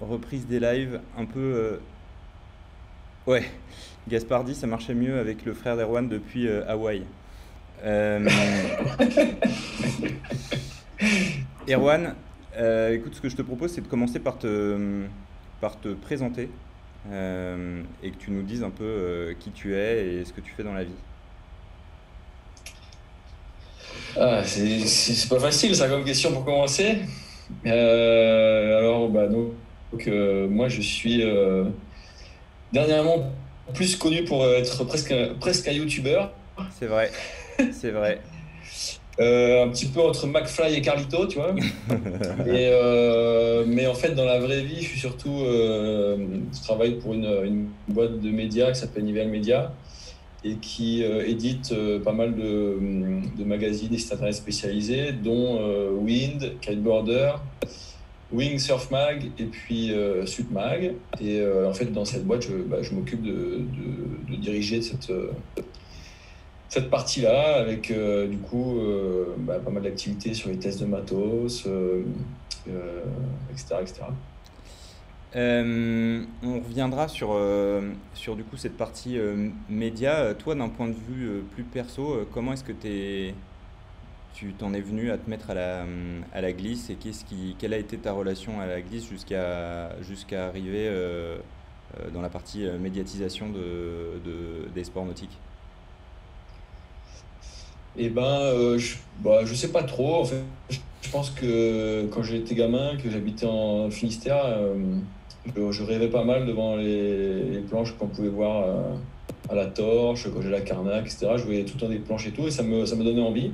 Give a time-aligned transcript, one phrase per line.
[0.00, 1.40] reprise des lives un peu.
[1.40, 1.76] euh,
[3.26, 3.44] Ouais,
[4.08, 7.02] Gaspard dit ça marchait mieux avec le frère d'Erwan depuis euh, Hawaï.
[7.84, 8.28] Euh,
[11.68, 12.14] Erwan,
[12.56, 15.04] euh, écoute, ce que je te propose, c'est de commencer par te,
[15.60, 16.48] par te présenter
[17.10, 20.62] et que tu nous dises un peu qui tu es et ce que tu fais
[20.62, 20.94] dans la vie.
[24.16, 26.98] Ah, c'est pas facile ça comme question pour commencer.
[27.66, 29.48] Euh, alors, bah, donc,
[29.92, 31.64] donc, euh, moi je suis euh,
[32.72, 33.30] dernièrement
[33.74, 36.22] plus connu pour être presque, presque un YouTuber.
[36.78, 37.10] C'est vrai,
[37.72, 38.20] c'est vrai.
[39.20, 41.54] Euh, un petit peu entre McFly et Carlito, tu vois.
[42.46, 45.42] Et, euh, mais en fait, dans la vraie vie, je suis surtout.
[45.44, 46.16] euh,
[46.50, 49.70] je travaille pour une, une boîte de médias qui s'appelle Nivelle Media
[50.44, 52.78] et qui euh, édite euh, pas mal de,
[53.38, 57.34] de magazines et sites internet spécialisés, dont euh, Wind, Kiteboarder,
[58.32, 60.94] Wing Surf Mag et puis euh, Mag.
[61.20, 63.60] Et en fait, dans cette boîte, je, bah, m'occupe de,
[64.36, 65.12] diriger cette,
[66.68, 68.80] cette partie-là, avec du coup
[69.38, 71.68] bah, pas mal d'activités sur les tests de matos,
[73.52, 74.02] etc., etc.
[75.34, 80.20] Euh, on reviendra sur, euh, sur du coup cette partie euh, média.
[80.20, 83.42] Euh, Toi, d'un point de vue plus perso, comment est-ce que t'es,
[84.32, 85.86] tu t'en es venu à te mettre à la,
[86.32, 90.00] à la glisse et qu'est-ce qui, quelle a été ta relation à la glisse jusqu'à
[90.02, 90.88] jusqu'à arriver
[92.12, 95.42] dans la partie médiatisation de, de- des sports nautiques?
[97.94, 100.16] Et ben, je, bah, je sais pas trop.
[100.20, 100.44] En fait,
[101.02, 104.44] je pense que quand j'étais gamin, que j'habitais en Finistère,
[105.56, 108.94] je, rêvais pas mal devant les, planches qu'on pouvait voir euh,
[109.50, 111.32] à la torche, quand j'ai la Carnac, etc.
[111.36, 113.22] Je voyais tout le temps des planches et tout, et ça me, ça me donnait
[113.22, 113.52] envie.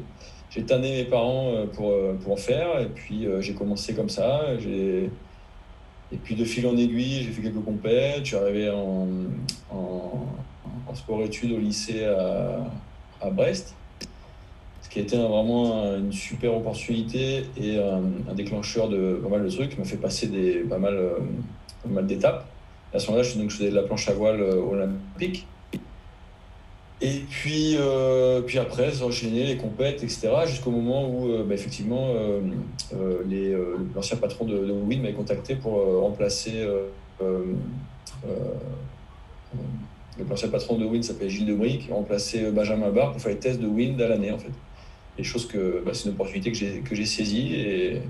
[0.51, 4.09] J'ai tanné mes parents euh, pour, euh, pour en faire, et puis j'ai commencé comme
[4.09, 4.43] ça.
[6.11, 8.21] Et puis de fil en aiguille, j'ai fait quelques compètes.
[8.21, 9.07] Je suis arrivé en,
[10.95, 12.65] sport-études au lycée à,
[13.21, 13.75] à Brest
[14.81, 19.51] ce qui a été vraiment une super opportunité et un, déclencheur de pas mal de
[19.51, 20.99] trucs, qui m'a fait passer des, pas mal,
[21.83, 22.47] pas mal d'étapes.
[22.93, 25.47] À ce moment-là, je, donc, je faisais de la planche à voile euh, olympique.
[27.01, 31.55] Et puis, euh, puis après, j'ai enchaîné les compètes, etc., jusqu'au moment où, euh, bah,
[31.55, 32.13] effectivement,
[33.95, 36.67] l'ancien patron de, de m'avait contacté pour remplacer.
[40.29, 41.91] l'ancien patron de Wind s'appelait Gilles Debris, qui
[42.51, 44.51] Benjamin Barr pour faire les tests de Wind à l'année, en fait.
[45.49, 47.55] Que bah, c'est une opportunité que j'ai, que j'ai saisie.
[47.55, 48.03] Et,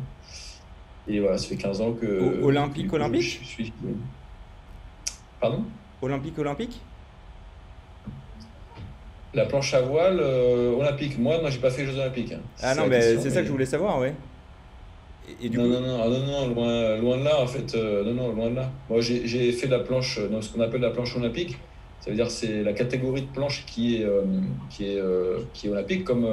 [1.08, 2.42] et voilà, ça fait 15 ans que.
[2.42, 3.72] Olympique, que olympique Je suis.
[5.40, 5.64] Pardon?
[6.02, 6.80] Olympique, olympique?
[9.34, 11.18] La planche à voile euh, olympique.
[11.18, 12.32] Moi, moi, j'ai pas fait les Jeux Olympiques.
[12.32, 12.40] hein.
[12.62, 14.14] Ah non, mais c'est ça que je voulais savoir, ouais.
[15.42, 17.46] Et, et du Non, coup, non, non, ah, non, non, loin, loin de là, en
[17.46, 17.74] fait.
[17.74, 18.70] euh, non, non, loin de là.
[18.88, 21.58] Moi, j'ai fait de la planche, euh, donc, ce qu'on appelle la planche olympique.
[22.00, 24.22] Ça veut dire que c'est la catégorie de planche qui est, euh,
[24.70, 25.02] qui est,
[25.52, 26.26] qui est olympique, comme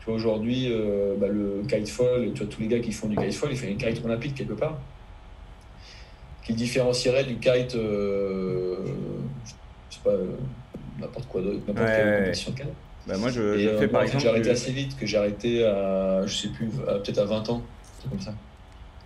[0.00, 3.06] tu vois aujourd'hui euh, bah, le kitefall, et tu vois tous les gars qui font
[3.08, 4.78] du kitefall, ils font une kite olympique quelque part,
[6.44, 8.76] qui différencierait du kite, euh,
[9.44, 10.32] je sais pas, euh,
[10.98, 12.66] n'importe quoi d'autre, n'importe Ouais, quelle ouais, compétition kite.
[13.06, 14.20] bah moi je, Et je fais par exemple.
[14.22, 17.48] j'ai arrêté du- assez vite, que j'ai arrêté à, je sais plus, peut-être à 20
[17.50, 17.62] ans,
[18.08, 18.34] comme ça.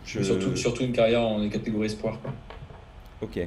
[0.04, 2.20] je- surtout, surtout une carrière en catégorie espoir.
[2.20, 2.32] Quoi.
[3.22, 3.38] Ok.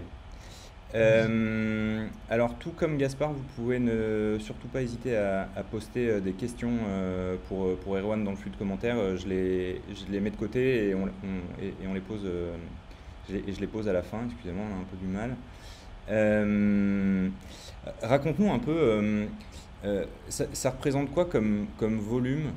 [0.95, 6.31] Euh, alors, tout comme Gaspard, vous pouvez ne surtout pas hésiter à, poster euh, des
[6.31, 9.17] questions euh, pour, pour Erwan dans le flux de commentaires.
[9.17, 11.07] Je les, je les mets de côté et on,
[11.61, 12.25] et, on les pose,
[13.27, 14.19] je les, et je les pose à la fin.
[14.25, 15.35] Excusez-moi, on a un peu du mal.
[18.01, 19.27] Raconte-nous un peu,
[20.29, 22.51] ça, représente quoi comme, comme volume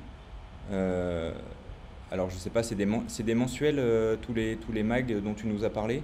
[0.70, 2.86] Alors, je sais pas, c'est des,
[3.24, 3.82] des mensuels,
[4.22, 6.02] tous les, tous les mags dont tu nous as parlé?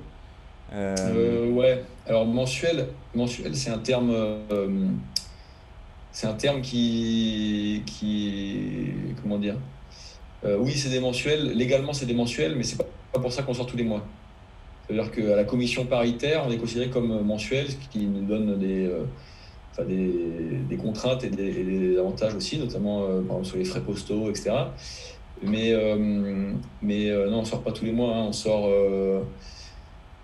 [0.73, 4.89] Euh, ouais, alors mensuel, mensuel c'est un terme, euh,
[6.11, 9.57] c'est un terme qui, qui, comment dire,
[10.45, 13.43] Euh, oui c'est des mensuels, légalement c'est des mensuels, mais c'est pas pas pour ça
[13.43, 14.05] qu'on sort tous les mois.
[14.87, 18.87] C'est-à-dire qu'à la commission paritaire, on est considéré comme mensuel, ce qui nous donne des,
[18.87, 19.05] euh,
[19.73, 23.07] enfin, des, contraintes et des, avantages aussi, notamment
[23.43, 24.51] sur les frais postaux, etc.
[25.43, 25.73] Mais,
[26.83, 28.69] mais non, on sort pas tous les mois, hein, on sort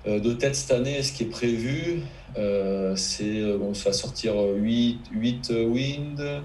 [0.06, 2.02] de tête cette année, ce qui est prévu,
[2.36, 6.42] euh, c'est euh, bon, ça va sortir 8, 8 wind,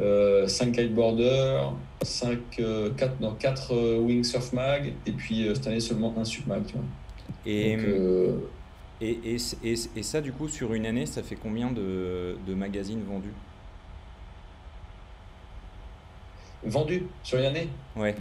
[0.00, 1.70] euh, 5 kiteboarder,
[2.02, 6.14] 5, euh, 4, non, 4 euh, wing surf mag, et puis euh, cette année seulement
[6.18, 6.64] un sup mag.
[6.66, 6.84] Tu vois.
[7.46, 8.38] Et, Donc, euh,
[9.00, 12.54] et, et, et, et ça, du coup, sur une année, ça fait combien de, de
[12.54, 13.34] magazines vendus?
[16.62, 17.68] Vendu sur une année?
[17.96, 18.14] Ouais.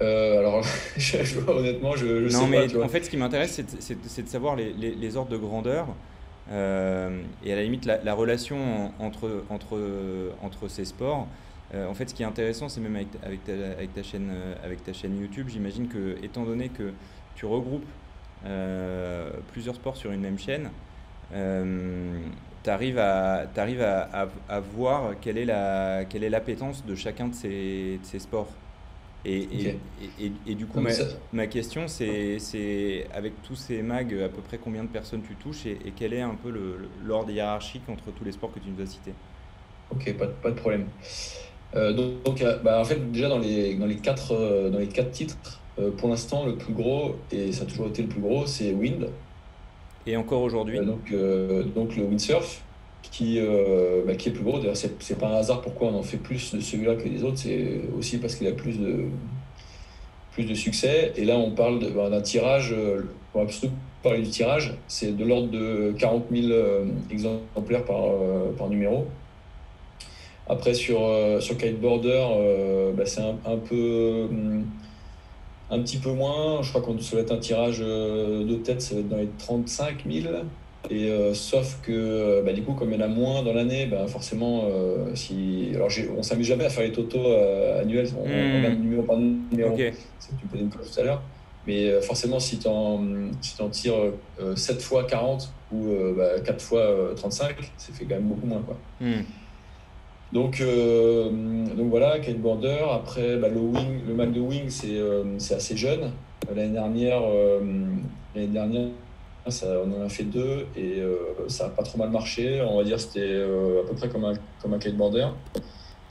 [0.00, 0.64] Alors,
[1.48, 2.84] honnêtement, je, je non, sais mais pas.
[2.84, 5.86] En fait, ce qui m'intéresse, c'est de, savoir les, les, ordres de grandeur
[6.50, 6.52] et
[7.52, 9.78] à la limite la, relation entre, entre,
[10.42, 11.26] entre ces sports.
[11.74, 14.32] en fait, ce qui est intéressant, c'est même avec, avec, ta, avec, ta chaîne,
[14.64, 16.92] avec ta chaîne YouTube, j'imagine que, étant donné que
[17.34, 17.86] tu regroupes
[19.52, 20.70] plusieurs sports sur une même chaîne,
[22.64, 27.28] tu arrives, à, arrives à, à, voir quelle est, la, quelle est l'appétence de chacun
[27.28, 28.48] de ces, de ces sports.
[29.24, 29.78] Et, et,
[30.20, 30.90] et, et, du coup, ma,
[31.32, 35.66] ma, question, c'est, avec tous ces mags, à peu près combien de personnes tu touches
[35.66, 36.52] et, quel est un peu
[37.04, 39.14] l'ordre hiérarchique entre tous les sports que tu nous as cités?
[39.90, 40.86] Ok, pas, pas de problème.
[41.74, 44.88] Euh, donc, euh, bah, en fait, déjà dans les, dans les, quatre, euh, dans les
[44.88, 45.36] quatre titres,
[45.96, 49.10] pour l'instant, le plus gros, et ça a toujours été le plus gros, c'est Wind.
[50.06, 50.78] Et encore aujourd'hui?
[50.84, 51.12] Donc,
[51.74, 52.64] donc le windsurf,
[53.10, 53.40] qui,
[54.06, 54.58] bah, qui est plus gros.
[54.58, 57.38] D'ailleurs, c'est pas un hasard pourquoi on en fait plus de celui-là que les autres,
[57.38, 59.04] c'est aussi parce qu'il a plus de,
[60.32, 61.12] plus de succès.
[61.16, 62.74] Et là, on parle bah, d'un tirage,
[63.34, 66.52] on va surtout parler du tirage, c'est de l'ordre de 40 000
[67.10, 68.04] exemplaires par,
[68.56, 69.06] par numéro.
[70.48, 74.28] Après, sur, euh, sur Kiteboarder, euh, bah, c'est un, peu.
[75.70, 76.62] Un petit peu moins.
[76.62, 79.28] Je crois qu'on doit être un tirage euh, de tête, ça va être dans les
[79.38, 80.34] 35 000.
[80.90, 84.06] Et sauf que, bah, du coup, comme il y en a moins dans l'année, bah,
[84.06, 84.64] forcément,
[85.14, 85.70] si.
[85.74, 87.32] Alors, on s'amuse jamais à faire les totaux
[87.80, 88.56] annuels, on, mmh.
[88.56, 89.74] regarde numéro par numéro.
[89.74, 89.92] Okay.
[90.50, 91.22] Posais une question tout à l'heure.
[91.66, 93.02] Mais forcément, si tu en,
[93.42, 94.12] si en tires
[94.54, 95.88] 7 fois 40 ou
[96.44, 98.62] 4 fois 35, ça fait quand même beaucoup moins.
[98.62, 98.76] Quoi.
[99.00, 99.22] Mmh.
[100.32, 102.84] Donc, euh, donc voilà, Border.
[102.92, 106.12] Après, bah, le, wing, le Mac de Wing, c'est euh, assez jeune.
[106.54, 107.60] L'année dernière, euh,
[108.34, 108.88] l'année dernière
[109.62, 111.16] on en a fait deux et euh,
[111.48, 112.62] ça n'a pas trop mal marché.
[112.62, 115.34] On va dire c'était à peu près comme un, comme un.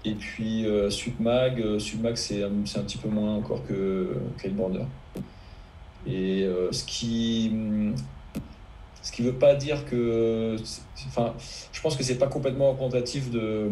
[0.06, 4.16] Et puis Submag, Submag c'est un, un, petit peu moins encore que
[4.50, 4.86] Border.
[6.06, 7.52] Et ce qui
[9.08, 10.58] ce qui veut pas dire que.
[11.08, 11.34] Enfin,
[11.72, 13.70] je pense que c'est pas complètement représentatif de,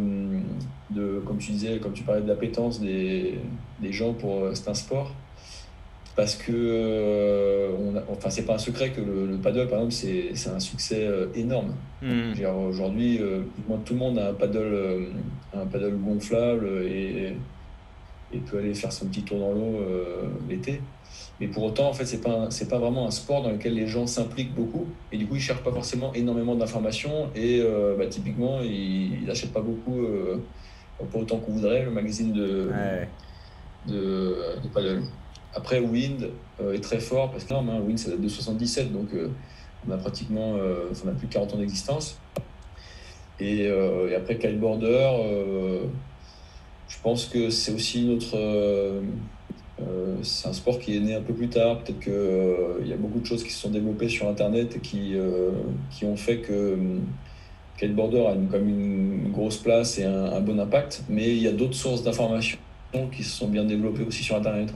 [0.91, 3.39] de, comme tu disais, comme tu parlais de l'appétence des,
[3.81, 5.11] des gens pour euh, c'est un sport.
[6.15, 9.91] Parce que, euh, on enfin, c'est pas un secret que le, paddle, par exemple,
[10.33, 11.75] c'est un succès euh, énorme.
[12.01, 12.31] Hmm.
[12.69, 13.19] Aujourd'hui,
[13.85, 15.07] tout le monde a un paddle,
[15.53, 17.33] un paddle gonflable et,
[18.31, 19.81] et peut aller faire son petit tour dans l'eau
[20.47, 20.79] l'été.
[21.39, 23.87] Mais pour autant, en fait, c'est pas c'est pas vraiment un sport dans lequel les
[23.87, 28.07] gens s'impliquent beaucoup et du coup, ils cherchent pas forcément énormément d'informations et euh, bah,
[28.07, 30.37] typiquement, ils n'achètent pas beaucoup, euh,
[31.11, 32.69] pas autant qu'on voudrait, le magazine de,
[33.87, 34.35] de,
[34.73, 35.03] paddle.
[35.55, 36.29] Après, Wind
[36.61, 39.07] euh, est très fort parce que non, Wind, ça date de 77, donc
[39.87, 42.19] on a pratiquement, on a plus de 40 ans d'existence.
[43.39, 43.69] Et,
[44.15, 45.87] après, Kiteboarder,
[46.87, 48.37] je pense que c'est aussi notre
[49.81, 51.79] euh, c'est un sport qui est né un peu plus tard.
[51.79, 54.79] Peut-être qu'il euh, y a beaucoup de choses qui se sont développées sur Internet et
[54.79, 55.51] qui, euh,
[55.91, 56.77] qui ont fait que
[57.77, 61.03] Kiteboarder a une, comme une grosse place et un, bon impact.
[61.09, 62.57] Mais il y a d'autres sources d'informations
[63.11, 64.73] qui se sont bien développées aussi sur Internet.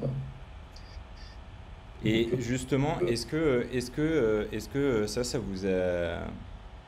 [2.06, 6.20] Et justement, est-ce que, est que, est que ça, ça vous, a,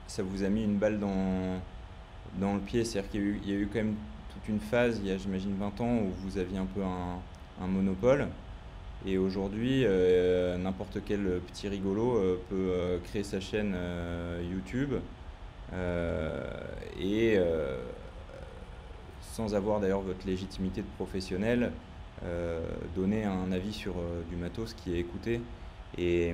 [0.07, 1.59] ça vous a mis une balle dans,
[2.39, 2.85] dans le pied?
[2.85, 3.95] C'est-à-dire qu'il y, a eu quand même
[4.33, 7.19] toute une phase, il y a j'imagine 20 ans, où vous aviez un peu un,
[7.61, 8.27] un monopole.
[9.05, 13.75] Et aujourd'hui, euh, n'importe quel petit rigolo euh, peut euh, créer sa chaîne
[14.51, 14.93] YouTube
[16.99, 17.39] et
[19.21, 21.71] sans avoir d'ailleurs votre légitimité de professionnel,
[22.95, 23.95] donner un avis sur
[24.29, 25.41] du matos qui est écouté.
[25.97, 26.33] Et,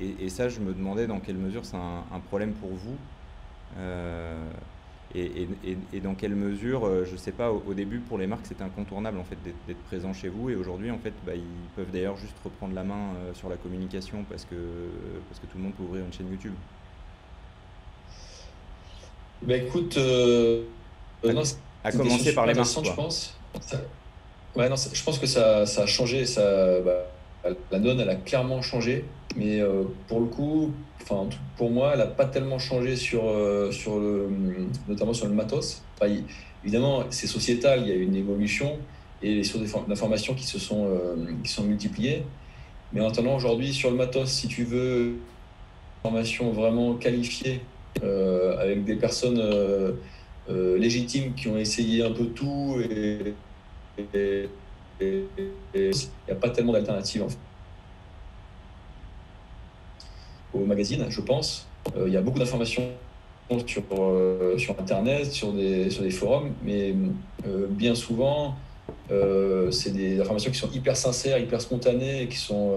[0.00, 2.96] et, ça, je me demandais dans quelle mesure c'est un, un, problème pour vous.
[5.14, 5.48] Et,
[5.94, 8.62] et, dans quelle mesure, euh, je ne sais pas, au, début pour les marques c'était
[8.62, 12.18] incontournable en fait d'être présent chez vous et aujourd'hui en fait bah, ils peuvent d'ailleurs
[12.18, 14.54] juste reprendre la main euh, sur la communication parce que,
[15.28, 16.52] parce que tout le monde peut ouvrir une chaîne YouTube.
[19.40, 20.64] Bah écoute, euh,
[21.84, 22.68] à, commencer par les marques.
[22.68, 23.38] Je pense.
[24.56, 28.16] Ouais, non, je pense que ça, ça a changé, ça, bah, la donne elle a
[28.16, 29.04] clairement changé,
[29.36, 29.60] mais
[30.08, 34.28] pour le coup, enfin, pour moi, elle n'a pas tellement changé sur, euh, sur le,
[34.88, 35.82] notamment sur le matos.
[36.64, 38.76] évidemment, c'est sociétal, il y a une évolution
[39.22, 42.24] et les sources d'informations qui se sont, euh, qui sont multipliées.
[42.92, 45.18] Mais en attendant, aujourd'hui, sur le matos, si tu veux une
[46.02, 47.60] formation vraiment qualifiée
[48.02, 49.42] euh, avec des personnes
[50.48, 53.34] légitimes qui ont essayé un peu tout et
[53.98, 54.48] il
[55.00, 57.24] n'y a pas tellement d'alternatives
[60.54, 61.66] au magazine, je pense.
[61.96, 62.88] Euh, il y a beaucoup d'informations
[63.66, 66.94] sur, euh, Internet, sur des, forums, mais
[67.46, 68.56] euh, bien souvent,
[69.70, 72.74] c'est des informations qui sont hyper sincères, hyper spontanées, et qui sont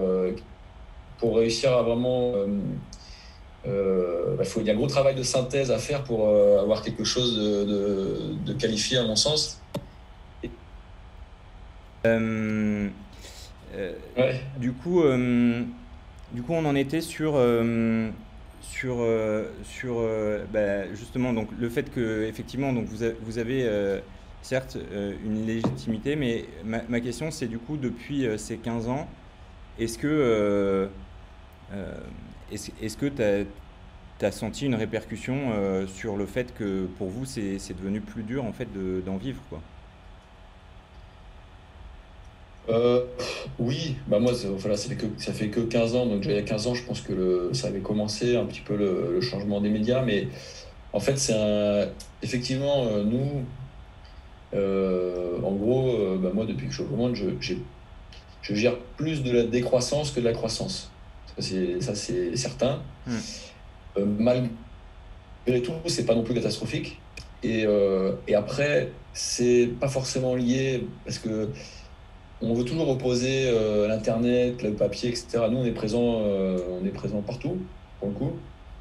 [1.18, 2.32] pour réussir à vraiment
[3.64, 7.36] bah, il y a un gros travail de synthèse à faire pour avoir quelque chose
[7.36, 9.60] de, qualifié à mon sens.
[14.58, 15.02] Du coup,
[16.32, 17.36] du coup, on en était sur
[18.62, 23.64] sur, euh, sur euh, bah, justement donc, le fait que effectivement donc, vous, vous avez
[23.64, 24.00] euh,
[24.40, 24.78] certes
[25.24, 29.08] une légitimité, mais ma, ma question c'est du coup depuis ces 15 ans,
[29.78, 30.88] est-ce que
[32.50, 38.00] est-ce que tu as, senti une répercussion sur le fait que pour vous c'est devenu
[38.00, 38.68] plus dur en fait
[39.04, 39.60] d'en vivre quoi?
[42.68, 43.04] Euh,
[43.58, 46.36] oui, bah moi, voilà, ça fait que, ça fait que 15 ans, donc déjà il
[46.36, 49.20] y a 15 ans, je pense que le, ça avait commencé un petit peu le,
[49.20, 50.28] changement des médias, mais
[50.92, 51.88] en fait, c'est un,
[52.22, 53.44] effectivement, euh, nous,
[54.54, 57.54] euh, en gros, bah moi, depuis que je suis au monde, je,
[58.42, 60.90] je gère plus de la décroissance que de la croissance.
[61.38, 62.82] Ça, c'est certain.
[63.06, 64.04] Hmm.
[64.18, 67.00] malgré tout, c'est pas non plus catastrophique.
[67.42, 67.64] Et,
[68.28, 71.48] et après, c'est pas forcément lié, parce que
[72.42, 75.44] on veut toujours opposer euh, l'Internet, le papier, etc.
[75.50, 77.58] Nous, on est présent, euh, on est présent partout,
[77.98, 78.32] pour le coup.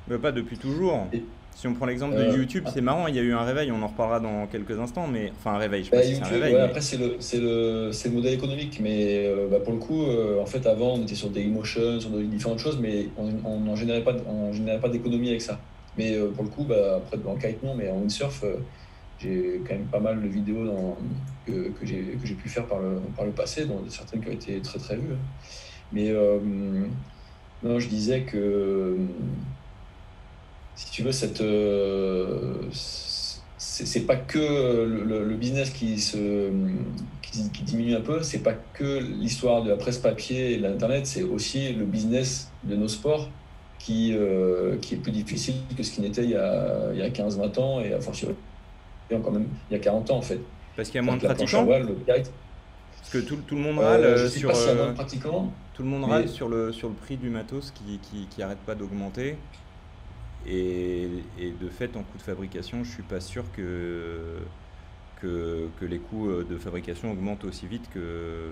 [0.07, 1.07] Mais pas depuis toujours.
[1.55, 3.71] si on prend l'exemple de euh, YouTube, c'est marrant, il y a eu un réveil,
[3.71, 6.55] on en reparlera dans quelques instants, mais enfin un réveil, je c'est un réveil.
[6.55, 10.05] Après, c'est le, le, le, modèle économique, mais bah, pour le coup,
[10.41, 13.07] en fait, avant, on était sur des emotions, sur différentes choses, mais
[13.45, 15.59] on n'en générait pas, pas d'économie avec ça.
[15.97, 18.43] Mais pour le coup, bah, après, en kite, non, mais en windsurf,
[19.21, 20.97] j'ai quand même pas mal de vidéos dans,
[21.45, 24.59] que, que j'ai pu faire par le, par le passé, dont certaines qui ont été
[24.61, 25.15] très très vues.
[25.91, 26.39] Mais euh,
[27.63, 28.97] non, je disais que
[30.75, 32.63] si tu veux, cette euh,
[33.57, 36.51] c'est pas que le, business qui se
[37.21, 41.07] qui, diminue un peu, c'est pas que l'histoire de la presse papier et de l'internet,
[41.07, 43.29] c'est aussi le business de nos sports
[43.79, 47.59] qui, euh, qui est plus difficile que ce qui n'était il y a, a 15-20
[47.59, 48.35] ans et à fortiori
[49.19, 50.39] quand même il y a 40 ans en fait.
[50.75, 54.29] Parce qu'il y a moins de pratiquants Parce que tout, tout, le monde râle euh,
[54.29, 54.51] sur.
[54.55, 54.93] Euh,
[55.73, 58.59] tout le monde râle sur le, sur le prix du matos qui, qui, qui arrête
[58.59, 59.37] pas d'augmenter.
[60.47, 64.39] Et, et, de fait, en coût de fabrication, je suis pas sûr que,
[65.21, 68.51] que, que, les coûts euh, de fabrication augmentent aussi vite que.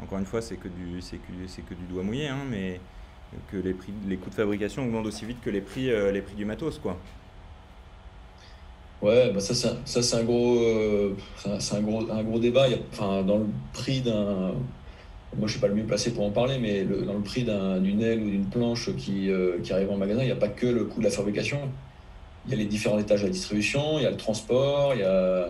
[0.00, 2.80] Encore une fois, c'est que, du, c'est que, que du doigt mouillé, hein, mais
[3.50, 6.36] que les, prix, les coûts de fabrication augmentent aussi vite que les prix, les prix
[6.36, 6.78] du matos.
[6.78, 6.96] Quoi.
[9.00, 11.16] Ouais, bah ça, c'est un gros, euh,
[11.60, 12.66] c'est un gros, un gros débat.
[12.92, 14.54] Enfin, dans le prix d'un,
[15.36, 17.44] moi je suis pas le mieux placé pour en parler, mais le, dans le prix
[17.44, 20.36] d'un, d'une aile ou d'une planche qui, euh, qui arrive en magasin, il n'y a
[20.36, 21.60] pas que le coût de la fabrication.
[22.46, 25.00] Il y a les différents étages de la distribution, il y a le transport, il
[25.00, 25.48] y a,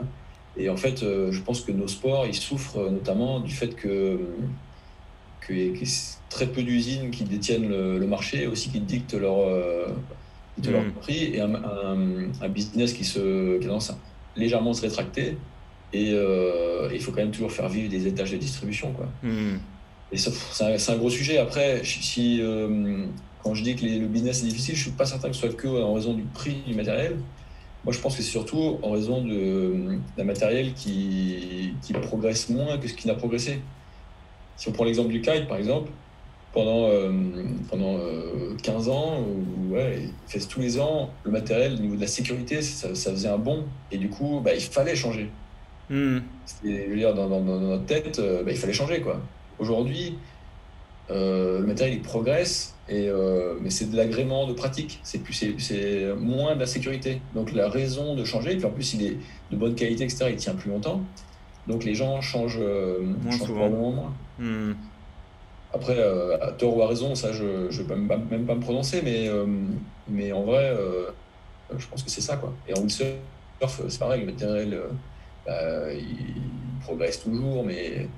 [0.58, 4.18] et en fait, euh, je pense que nos sports, ils souffrent notamment du fait que
[5.46, 5.88] qu'il y
[6.28, 9.38] très peu d'usines qui détiennent le, marché, aussi qui dictent leur
[10.60, 10.92] de leur mm.
[10.92, 13.96] prix et un, un, business qui, se, qui à
[14.36, 15.36] légèrement se rétracter.
[15.92, 18.92] Et euh, il faut quand même toujours faire vivre des étages de distribution.
[18.92, 19.08] Quoi.
[19.22, 19.58] Mm.
[20.12, 21.38] Et c'est un, un, gros sujet.
[21.38, 23.04] Après, si, euh,
[23.42, 25.40] quand je dis que le business est difficile, je ne suis pas certain que ce
[25.40, 27.16] soit que en raison du prix du matériel.
[27.84, 32.88] Moi, je pense que c'est surtout en raison d'un matériel qui, qui progresse moins que
[32.88, 33.60] ce qui n'a progressé.
[34.56, 35.90] Si on prend l'exemple du kite, par exemple,
[36.52, 37.10] pendant, euh,
[37.70, 37.98] pendant
[38.62, 42.06] 15 euh, ans, où, ouais, ils tous les ans, le matériel, au niveau de la
[42.06, 43.64] sécurité, ça, faisait un bond.
[43.92, 45.30] Et du coup, bah, il fallait changer.
[45.90, 46.18] Hmm.
[46.64, 49.00] Je veux dire, dans, dans, notre tête, euh, bah, il fallait changer.
[49.00, 49.20] quoi.
[49.58, 50.16] Aujourd'hui,
[51.10, 53.10] le matériel, il progresse, et,
[53.62, 55.00] mais c'est de l'agrément de pratique.
[55.02, 55.20] C'est,
[56.18, 57.20] moins de la sécurité.
[57.34, 59.16] Donc la raison de changer, et puis en plus, il est
[59.50, 61.00] de bonne qualité, etc., il tient plus longtemps.
[61.66, 63.70] Donc les gens changent, moins changent souvent.
[63.70, 64.12] moins.
[64.38, 64.74] Hmm.
[65.72, 69.02] Après, euh, à tort ou à raison, ça, je ne vais même, pas me prononcer,
[69.02, 69.44] mais, euh,
[70.32, 71.10] en vrai, euh,
[71.76, 72.40] je pense que c'est ça.
[72.66, 73.16] Et en windsurf,
[73.88, 74.80] c'est pareil, le matériel,
[75.46, 78.08] bah, il progresse toujours, mais,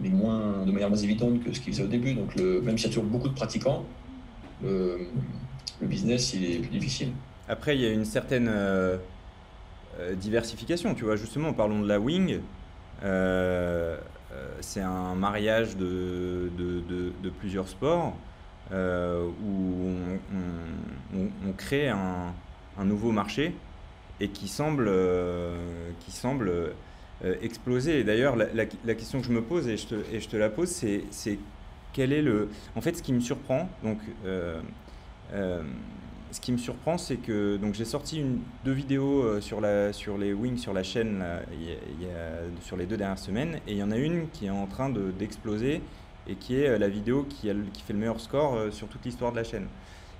[0.00, 2.14] moins, de manière moins évidente que ce qu'il faisait au début.
[2.14, 3.84] Donc, même s'il y a toujours beaucoup de pratiquants,
[4.62, 5.06] le,
[5.82, 7.12] business, il est plus difficile.
[7.48, 8.50] Après, il y a une certaine
[10.14, 11.14] diversification, tu vois.
[11.14, 12.40] Justement, parlons de la wing.
[14.60, 16.50] C'est un mariage de,
[17.38, 18.16] plusieurs sports
[18.72, 19.90] euh, où
[21.14, 22.32] on, crée un,
[22.84, 23.54] nouveau marché
[24.20, 26.52] et qui semble, euh, qui semble
[27.42, 28.04] exploser.
[28.04, 30.68] D'ailleurs, la, question que je me pose, et je te, et je te la pose,
[30.68, 31.38] c'est
[31.92, 32.50] quel est le...
[32.74, 33.98] En fait, ce qui me surprend, donc
[36.30, 39.92] ce qui me surprend, c'est que donc j'ai sorti une, deux vidéos euh, sur, la,
[39.92, 43.72] sur les wings sur la chaîne il y a, sur les deux dernières semaines, et
[43.72, 45.80] il y en a une qui est en train d'exploser
[46.28, 49.30] et qui est la vidéo qui, a, qui fait le meilleur score sur toute l'histoire
[49.30, 49.66] de la chaîne.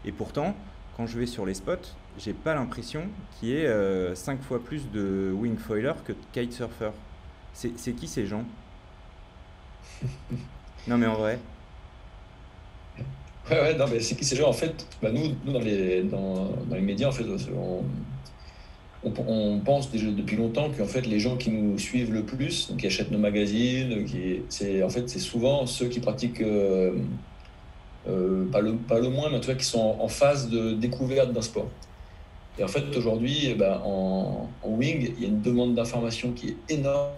[0.05, 0.55] Et pourtant,
[0.97, 4.89] quand je vais sur les spots, j'ai pas l'impression qu'il y ait 5 fois plus
[4.93, 6.91] de wing foiler que de kitesurfer.
[7.53, 8.45] C'est qui ces gens?
[10.89, 11.41] Non mais en vrai.
[13.51, 16.81] Ouais, non, mais c'est qui ces gens En fait, bah nous, dans, les, dans, les
[16.81, 17.11] médias,
[19.05, 22.87] on, pense déjà depuis longtemps qu'en fait, les gens qui nous suivent le plus, qui
[22.89, 24.05] achètent nos magazines,
[24.49, 26.93] c'est, souvent ceux qui pratiquent, euh,
[28.09, 31.69] euh, pas, le, moins, mais en qui sont en phase de découverte d'un sport.
[32.59, 36.33] Et en fait, aujourd'hui, eh ben, en, en, wing, il y a une demande d'information
[36.33, 37.11] qui est énorme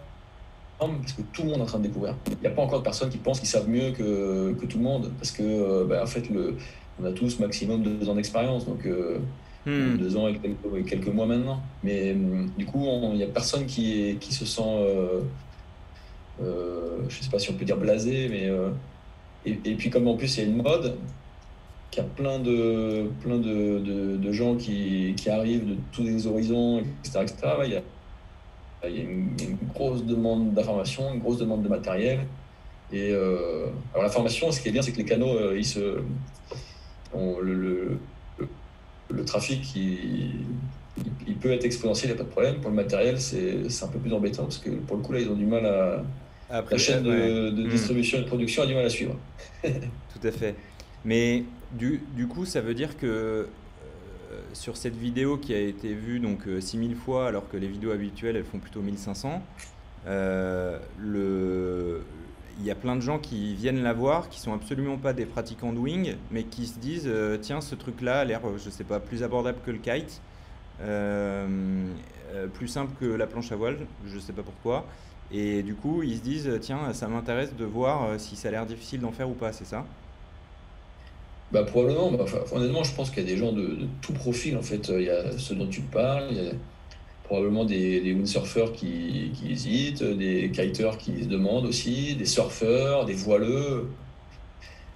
[0.78, 2.14] parce que tout le monde est en train de découvrir.
[2.26, 4.78] Il n'y a pas encore de personnes qui pensent qu'ils savent mieux que, que, tout
[4.78, 6.56] le monde parce que, euh, ben, en fait, le,
[7.00, 9.18] on a tous maximum deux ans d'expérience, donc euh,
[9.66, 9.96] hmm.
[9.96, 11.60] deux ans et quelques, quelques, mois maintenant.
[11.82, 15.20] Mais hum, du coup, il n'y a personne qui, se sent, euh,
[16.40, 18.48] je ne sais pas si on peut dire blasé, mais.
[19.46, 20.96] Et, et, puis, comme en plus, il y a une mode,
[21.90, 26.02] qu'il y a plein de, plein de, de, de gens qui, qui, arrivent de tous
[26.02, 27.20] les horizons, etc.
[27.22, 27.36] etc.
[27.64, 27.82] il, y a,
[28.84, 32.20] il, y a une, grosse demande d'information, une grosse demande de matériel.
[32.92, 35.64] Et euh, alors la formation, ce qui est bien, c'est que les canaux, euh, ils
[35.64, 36.00] se,
[37.14, 37.98] le, le,
[39.10, 40.46] le, trafic, il,
[41.26, 42.60] il, peut être exponentiel, il n'y a pas de problème.
[42.60, 45.28] Pour le matériel, c'est un peu plus embêtant parce que pour le coup, là, ils
[45.28, 46.02] ont du mal à.
[46.50, 47.68] Après, la chaîne de, de, hmm.
[47.68, 49.14] distribution et de production a du mal à suivre.
[49.62, 50.54] Tout à fait.
[51.04, 53.48] Mais du, du, coup, ça veut dire que
[54.52, 57.92] sur cette vidéo qui a été vue donc 6000 euh, fois alors que les vidéos
[57.92, 59.42] habituelles elles font plutôt 1500,
[60.06, 60.78] euh,
[62.60, 65.26] il y a plein de gens qui viennent la voir, qui sont absolument pas des
[65.26, 68.84] pratiquants de wing, mais qui se disent tiens ce truc là a l'air je sais
[68.84, 70.20] pas plus abordable que le kite,
[72.54, 74.86] plus simple que la planche à voile, je sais pas pourquoi.
[75.30, 78.64] Et du coup, ils se disent, tiens, ça m'intéresse de voir si ça a l'air
[78.64, 79.84] difficile d'en faire ou pas, c'est ça
[81.52, 82.10] bah, probablement.
[82.12, 84.56] Bah, honnêtement, je pense qu'il y a des gens de, tout profil.
[84.56, 86.28] En fait, il y a ceux dont tu parles.
[86.30, 86.52] Il y a
[87.24, 93.04] probablement des, des windsurfers qui, qui, hésitent, des kiters qui se demandent aussi, des surfeurs,
[93.04, 93.88] des voileux.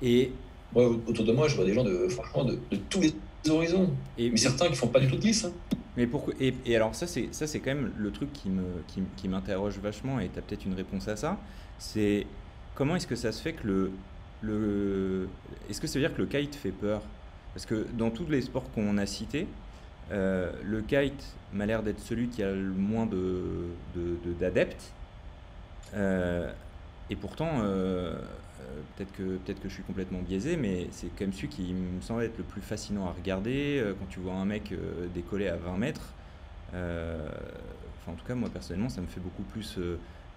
[0.03, 0.33] Et
[0.75, 3.91] moi, autour de moi, je vois des gens de franchement de, tous les horizons.
[4.19, 5.45] Et, mais certains qui font pas du tout de glisse.
[5.45, 5.53] Hein.
[5.97, 8.65] Mais pourquoi et, et, alors ça c'est ça c'est quand même le truc qui me
[8.89, 11.39] qui, qui m'interroge vachement et tu as peut-être une réponse à ça.
[11.79, 12.27] C'est
[12.75, 13.91] comment est-ce que ça se fait que le
[14.45, 17.03] est-ce que ça veut dire que le kite fait peur?
[17.55, 19.47] Parce que dans tous les sports qu'on a cités,
[20.11, 24.93] euh, le kite m'a l'air d'être celui qui a le moins d'adeptes.
[25.93, 26.53] De, de, euh,
[27.11, 28.19] et pourtant, euh,
[28.97, 32.23] peut-être que, que je suis complètement biaisé, mais c'est quand même celui qui me semble
[32.23, 33.85] être le plus fascinant à regarder.
[33.99, 34.73] quand tu vois un mec
[35.15, 36.15] décoller à 20 mètres,
[36.73, 39.79] enfin, en tout cas, moi personnellement, ça me fait beaucoup plus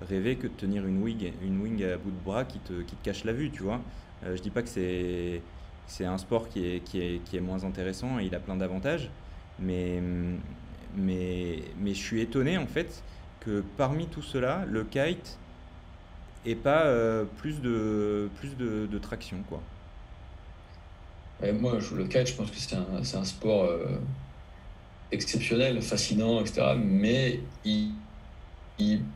[0.01, 2.95] rêver que de tenir une wing, une wing à bout de bras qui te, qui
[2.95, 3.81] te cache la vue, tu vois.
[4.25, 5.41] Euh, je dis pas que c'est,
[5.87, 8.55] c'est un sport qui est, qui, est, qui est moins intéressant et il a plein
[8.55, 9.09] d'avantages,
[9.59, 10.01] mais,
[10.95, 13.03] mais, mais je suis étonné en fait
[13.39, 15.37] que parmi tout cela, le kite
[16.45, 19.61] ait pas euh, plus, de, plus de, traction, quoi.
[21.53, 23.99] moi, je, le kite, je pense que c'est un, un sport euh,
[25.11, 26.75] exceptionnel, fascinant, etc.
[26.83, 27.39] Mais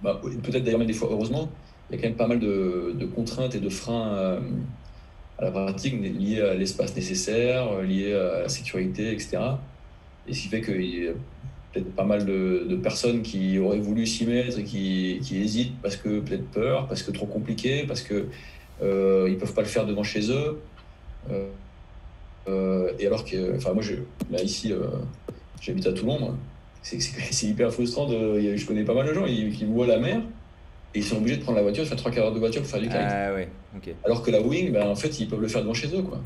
[0.04, 1.50] bah, peut-être d'ailleurs même des fois heureusement,
[1.90, 4.40] il y a quand même pas mal de, contraintes et de freins euh,
[5.38, 9.40] à, la pratique liés à l'espace nécessaire, euh, liés à la sécurité, etc.
[10.28, 11.12] Et ce qui fait qu'il y a
[11.74, 15.96] peut-être pas mal de, personnes qui auraient voulu s'y mettre et qui, qui, hésitent parce
[15.96, 18.26] que peut-être peur, parce que trop compliqué, parce qu'ils
[18.82, 20.60] euh, ne peuvent pas le faire devant chez eux.
[22.48, 23.84] Euh, et alors que, enfin moi,
[24.32, 24.74] là ici,
[25.62, 26.36] j'habite à Toulon,
[26.82, 28.08] c'est hyper frustrant.
[28.08, 30.22] De, je connais pas mal de gens qui voient la mer
[30.96, 32.72] et ils sont obligés de prendre la voiture, faire trois quarts d'heure de voiture pour
[32.72, 32.98] faire du kite.
[33.00, 33.94] Ah ouais, ok.
[34.06, 36.02] Alors que la wing, ben, en fait, ils peuvent le faire devant chez eux.
[36.02, 36.20] Quoi.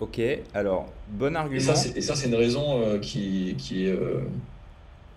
[0.00, 0.20] Ok,
[0.52, 1.72] alors, bon argument.
[1.96, 3.92] Et ça, c'est une raison euh, qui, qui est.
[3.92, 4.20] Euh,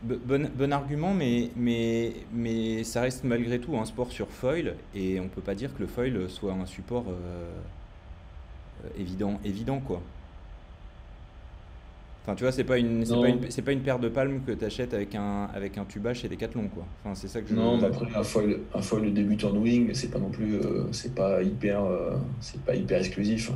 [0.03, 5.19] bon, bon, argument, mais, mais, mais ça reste malgré tout un sport sur foil et
[5.19, 10.01] on peut pas dire que le foil soit un support euh, évident, évident quoi.
[12.27, 14.51] Enfin, tu vois, c'est pas une, c'est pas une, pas une paire de palmes que
[14.51, 16.85] tu achètes avec un, avec un tuba chez Decathlon, quoi.
[17.01, 17.53] Enfin, c'est ça que je.
[17.53, 20.55] Non, mais après un foil, un foil de débutant de wing, c'est pas non plus,
[20.55, 23.49] euh, c'est pas hyper, euh, c'est pas hyper exclusif.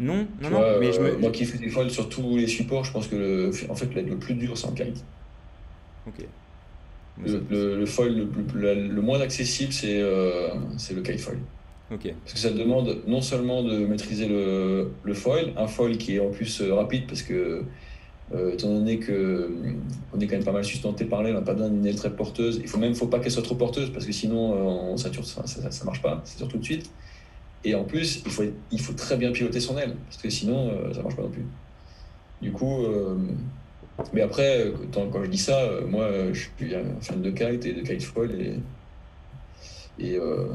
[0.00, 0.60] Non, non, non.
[0.80, 1.18] mais je me...
[1.18, 3.94] Moi qui fais des foils sur tous les supports, je pense que le, en fait,
[3.94, 5.04] le plus dur, c'est en kite.
[6.08, 6.26] Ok.
[7.24, 8.28] Le, le, le, foil le,
[8.74, 11.38] le, le moins accessible, c'est, euh, c'est le kite foil.
[11.92, 12.12] Ok.
[12.24, 16.20] Parce que ça demande non seulement de maîtriser le, le foil, un foil qui est
[16.20, 17.62] en plus rapide parce que
[18.32, 21.44] Euh, étant donné qu'on euh, est quand même pas mal sustenté par l'aile, on n'a
[21.44, 22.60] pas besoin d'une aile très porteuse.
[22.62, 25.46] Il faut même faut pas qu'elle soit trop porteuse parce que sinon on sature, ça,
[25.46, 26.90] ça, marche pas, c'est tout de suite.
[27.64, 30.72] Et en plus, il faut, il faut très bien piloter son aile parce que sinon
[30.94, 31.44] ça marche pas non plus.
[32.40, 32.86] Du coup,
[34.12, 37.82] mais après, quand, je dis ça, moi je suis un fan de kite et de
[37.82, 38.54] kite foil et
[40.00, 40.46] et euh,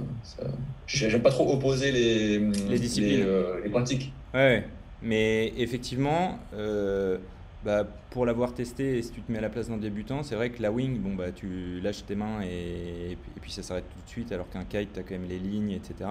[0.87, 4.11] j'aime pas trop opposer les, les disciplines, les, euh, pratiques.
[4.33, 4.63] Ouais,
[5.01, 7.17] mais effectivement, euh,
[7.65, 10.35] bah, pour l'avoir testé, et si tu te mets à la place d'un débutant, c'est
[10.35, 14.01] vrai que la wing, bon, bah, tu lâches tes mains et, puis ça s'arrête tout
[14.05, 16.09] de suite, alors qu'un kite, tu as quand même les lignes, etc.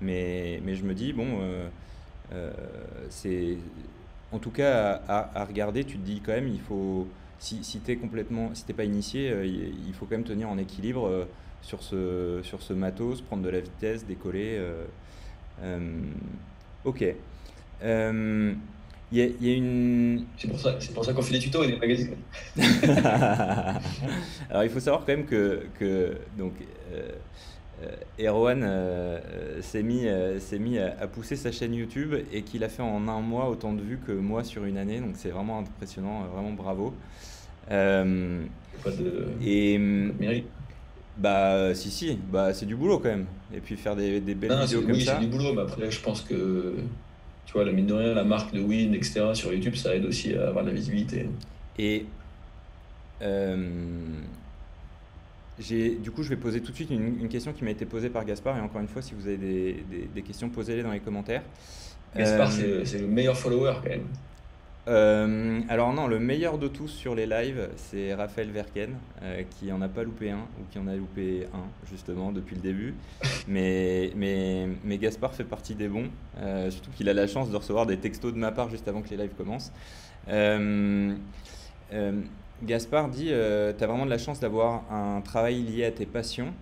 [0.00, 1.40] Mais, mais je me dis, bon,
[3.10, 3.56] c'est.
[4.30, 7.08] En tout cas, à, regarder, tu te dis quand même, il faut.
[7.38, 8.54] Si, si tu complètement.
[8.54, 11.26] Si t'es pas initié, il faut quand même tenir en équilibre
[11.62, 14.56] sur ce, sur ce matos, prendre de la vitesse, décoller.
[14.58, 14.84] Euh,
[15.62, 16.02] euh,
[16.84, 17.04] ok.
[19.10, 20.24] Il euh, y, y, a une.
[20.36, 22.16] C'est pour ça, qu'on fait des tutos et des magazines.
[24.50, 26.52] Alors il faut savoir quand même que, que donc,
[28.20, 28.68] Erwan
[29.62, 30.06] s'est mis,
[30.40, 33.72] s'est mis à, pousser sa chaîne YouTube et qu'il a fait en un mois autant
[33.72, 35.00] de vues que moi sur une année.
[35.00, 36.94] Donc c'est vraiment impressionnant, vraiment bravo.
[37.70, 38.44] Euh,
[38.82, 39.78] pas de, et.
[41.16, 43.26] Bah si si, bah c'est du boulot quand même.
[43.52, 45.16] Et puis faire des, des belles vidéos comme oui, ça.
[45.18, 46.76] c'est du boulot, mais après je pense que
[47.48, 49.30] tu vois, la mine de rien, la marque de Win, etc.
[49.32, 51.30] sur YouTube, ça aide aussi à avoir de la visibilité.
[51.78, 52.04] Et
[53.22, 53.70] euh,
[55.58, 57.86] j'ai, du coup, je vais poser tout de suite une, une question qui m'a été
[57.86, 58.58] posée par Gaspard.
[58.58, 61.42] Et encore une fois, si vous avez des, des, des questions, posez-les dans les commentaires.
[62.14, 64.04] Gaspard, euh, c'est le meilleur follower quand même.
[64.86, 69.70] Euh, alors non, le meilleur de tous sur les lives, c'est Raphaël Verken, euh, qui
[69.70, 72.94] en a pas loupé un, ou qui en a loupé un, justement, depuis le début.
[73.46, 77.56] Mais, mais, mais Gaspard fait partie des bons, euh, surtout qu'il a la chance de
[77.56, 79.72] recevoir des textos de ma part juste avant que les lives commencent.
[82.62, 86.52] Gaspard dit, tu as vraiment de la chance d'avoir un travail lié à tes passions.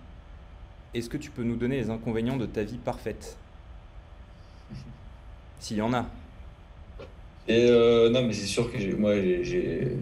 [0.93, 3.37] Est-ce que tu peux nous donner les inconvénients de ta vie parfaite?
[5.59, 6.05] S'il y en a.
[7.47, 9.97] Et euh, non, mais c'est sûr que moi, j'ai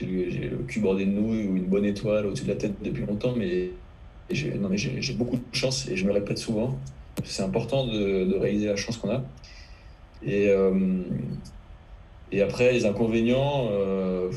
[0.00, 3.34] le cul bordé de nouilles ou une bonne étoile au-dessus de la tête depuis longtemps,
[3.36, 3.70] mais
[4.30, 6.78] j'ai beaucoup de chance et je me répète souvent.
[7.24, 9.22] C'est important de, réaliser la chance qu'on a.
[10.22, 11.02] Et, euh,
[12.30, 14.30] et après, les inconvénients, euh,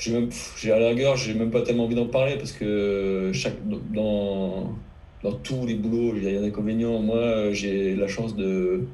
[0.00, 3.56] j'ai à la rigueur, j'ai même pas tellement envie d'en parler parce que chaque,
[3.92, 4.74] dans,
[5.22, 6.98] dans tous les boulots, il y a des inconvénients.
[7.00, 8.86] Moi, j'ai la chance de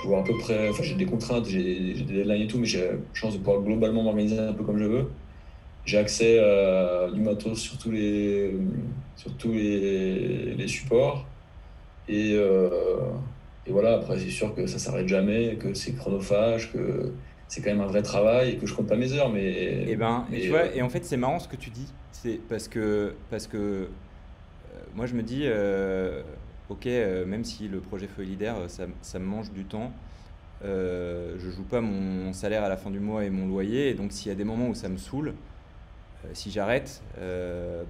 [0.00, 0.68] pouvoir à peu près.
[0.68, 3.62] Enfin, j'ai des contraintes, j'ai des deadlines et tout, mais j'ai la chance de pouvoir
[3.62, 5.10] globalement m'organiser un peu comme je veux.
[5.84, 8.56] J'ai accès à du matos sur tous les,
[9.16, 11.26] sur tous les, les supports.
[12.08, 12.68] Et, euh,
[13.66, 17.12] et, voilà, après, c'est sûr que ça s'arrête jamais, que c'est chronophage, que
[17.48, 19.30] c'est quand même un vrai travail et que je compte pas mes heures.
[19.30, 21.56] Mais, et, eh ben, et, tu vois, euh, et en fait, c'est marrant ce que
[21.56, 21.92] tu dis.
[22.12, 23.88] C'est parce que, parce que euh,
[24.94, 25.42] moi, je me dis.
[25.44, 26.22] Euh,
[26.70, 29.92] ok, euh, même si le projet Feuille Leader, euh, ça, ça, me mange du temps,
[30.64, 33.94] euh, je joue pas mon salaire à la fin du mois et mon loyer, et
[33.94, 35.34] donc s'il y a des moments où ça me saoule,
[36.24, 37.02] euh, si j'arrête,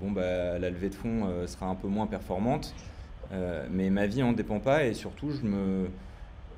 [0.00, 2.74] bon bah la levée de fonds sera un peu moins performante,
[3.70, 5.88] mais ma vie en dépend pas, et surtout je me,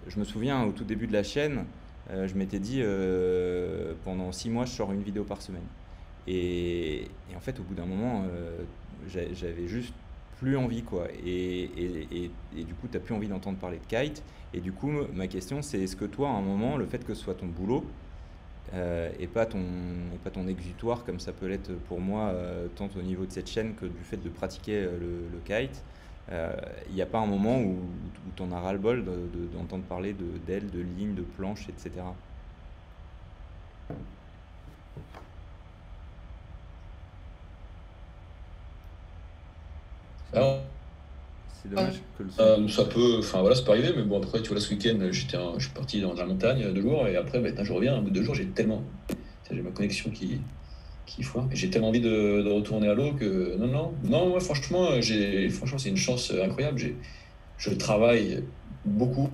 [0.08, 1.64] je me souviens au tout début de la chaîne,
[2.10, 2.82] je m'étais dit
[4.04, 5.66] pendant six mois je sors une vidéo par semaine.
[6.26, 8.24] Et, et en fait au bout d'un moment
[9.06, 9.92] j'avais juste
[10.38, 11.08] plus envie quoi.
[11.24, 14.22] Et, et, et, du coup, tu n'as plus envie d'entendre parler de kite.
[14.54, 17.14] Et du coup, ma question, c'est est-ce que toi, à un moment, le fait que
[17.14, 17.84] ce soit ton boulot
[18.74, 19.62] euh, et, pas ton,
[20.24, 23.48] pas ton exutoire, comme ça peut l'être pour moi, euh, tant au niveau de cette
[23.48, 25.82] chaîne que du fait de pratiquer euh, le, kite,
[26.88, 29.04] il n'y a pas un moment où, où tu en as ras-le-bol
[29.52, 30.14] d'entendre de, parler
[30.46, 32.02] d'ailes, de, de lignes, de planches, etc.
[41.62, 44.40] c'est dommage que le euh, ça peut, enfin voilà, ça peut arriver, mais bon après
[44.42, 47.16] tu vois là ce week-end j'étais, je suis parti dans la montagne de jours et
[47.16, 48.82] après maintenant je reviens, un bout de deux jours j'ai tellement,
[49.50, 50.40] j'ai ma connexion qui
[51.06, 54.28] qui foire et j'ai tellement envie de, de, retourner à l'eau que non non non
[54.30, 56.96] moi franchement j'ai franchement c'est une chance incroyable, j'ai
[57.58, 58.42] je travaille
[58.84, 59.30] beaucoup,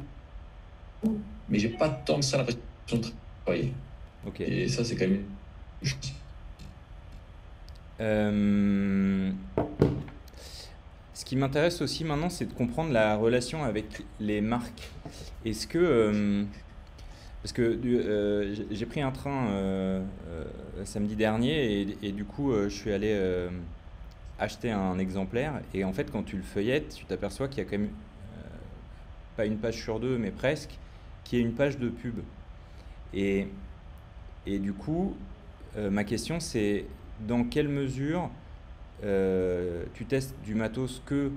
[1.49, 2.61] mais j'ai pas tant que ça l'impression
[2.93, 3.07] de
[3.45, 3.73] travailler.
[4.27, 4.41] Ok.
[4.41, 5.25] Et ça c'est quand même.
[8.01, 9.31] Euh...
[11.14, 14.90] Ce qui m'intéresse aussi maintenant, c'est de comprendre la relation avec les marques.
[15.44, 15.79] Est-ce que.
[15.79, 16.44] Euh,
[17.42, 20.03] parce que euh, j'ai pris un train euh,
[20.85, 23.18] samedi dernier et, du coup, je suis allé
[24.38, 25.61] acheter un exemplaire.
[25.75, 27.90] Et en fait, quand tu le feuillettes, tu t'aperçois qu'il y a quand même.
[29.37, 30.70] pas une page sur deux, mais presque,
[31.25, 32.20] qui est une page de pub.
[33.12, 33.48] Et,
[34.46, 35.16] et du coup,
[35.77, 36.87] ma question c'est
[37.27, 38.31] dans quelle mesure
[39.03, 41.31] tu testes du matos que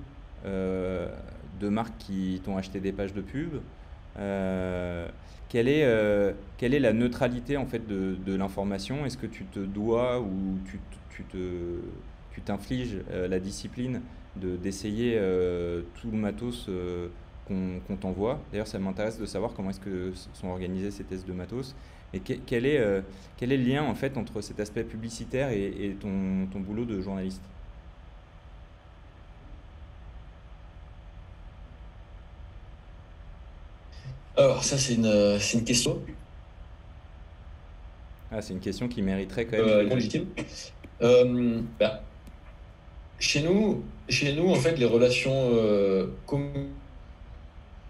[0.44, 3.60] de marques qui t'ont acheté des pages de pub.
[5.48, 9.06] Quelle est, euh, quelle est la neutralité en fait de, l'information?
[9.06, 11.80] Est-ce que tu te dois ou tu, tu te
[12.32, 14.02] tu t'infliges euh, la discipline
[14.36, 16.68] de d'essayer euh, tout le matos
[17.46, 18.40] qu'on t'envoie?
[18.50, 21.74] D'ailleurs, ça m'intéresse de savoir comment est-ce que sont organisés ces tests de matos.
[22.12, 22.80] Et quel est,
[23.36, 26.84] quel est le lien en fait entre cet aspect publicitaire et, et ton, ton boulot
[26.84, 27.42] de journaliste?
[34.36, 36.02] Alors, ça, c'est une, euh, une, question.
[38.30, 39.66] Ah, c'est une question qui mériterait quand même.
[39.66, 40.26] Euh, légitime.
[41.02, 42.02] Euh, bah,
[43.18, 45.50] chez, nous, chez nous, en fait, les relations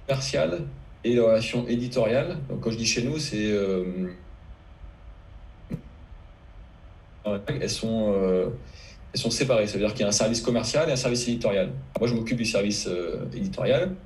[0.06, 0.62] commerciales
[1.02, 3.52] et les relations éditoriales, donc quand je dis chez nous, c'est.
[7.24, 8.52] elles sont
[9.12, 9.66] elles sont séparées.
[9.66, 11.72] Ça veut dire qu'il y a un service commercial et un service éditorial.
[11.98, 12.88] Moi, je m'occupe du service
[13.34, 13.96] éditorial.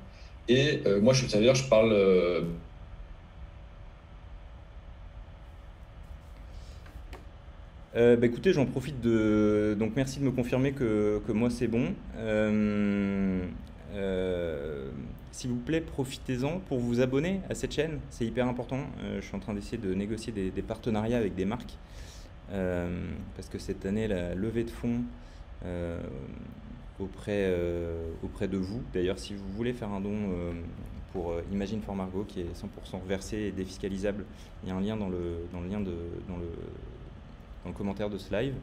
[0.47, 1.91] Et euh, moi, je, ça veut dire, je parle.
[1.93, 2.41] Euh,
[7.95, 9.75] euh, bah, écoutez, j'en profite de.
[9.79, 11.93] Donc, merci de me confirmer que, que moi c'est bon.
[15.31, 18.81] S'il vous plaît, profitez-en pour vous abonner à cette chaîne, c'est hyper important.
[19.15, 21.77] je suis en train d'essayer de négocier des, partenariats avec des marques
[22.49, 25.01] parce que cette année, la levée de fonds
[27.01, 28.81] auprès, euh, auprès de vous.
[28.93, 30.51] D'ailleurs, si vous voulez faire un don euh,
[31.13, 34.25] pour euh, Imagine for Margot, qui est 100% versé et défiscalisable,
[34.63, 35.93] il y a un lien dans le, dans le, lien de,
[36.27, 36.49] dans le,
[37.63, 38.55] dans le commentaire de ce live.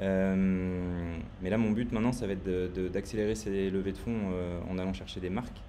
[0.00, 4.32] mais là, mon but maintenant, ça va être d'accélérer ces levées de fonds
[4.68, 5.60] en allant chercher des marques.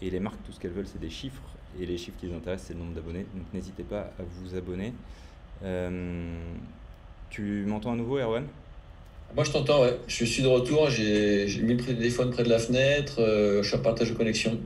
[0.00, 1.42] Et les marques, tout ce qu'elles veulent, c'est des chiffres.
[1.80, 3.26] Et les chiffres qui les intéressent, c'est le nombre d'abonnés.
[3.34, 4.92] Donc n'hésitez pas à vous abonner.
[7.30, 8.46] tu m'entends à nouveau, Erwan?
[9.34, 9.98] Moi, je t'entends, ouais.
[10.06, 13.76] Je suis de retour, j'ai mis le téléphone près de la fenêtre, euh, je suis
[13.76, 14.58] en partage de connexion.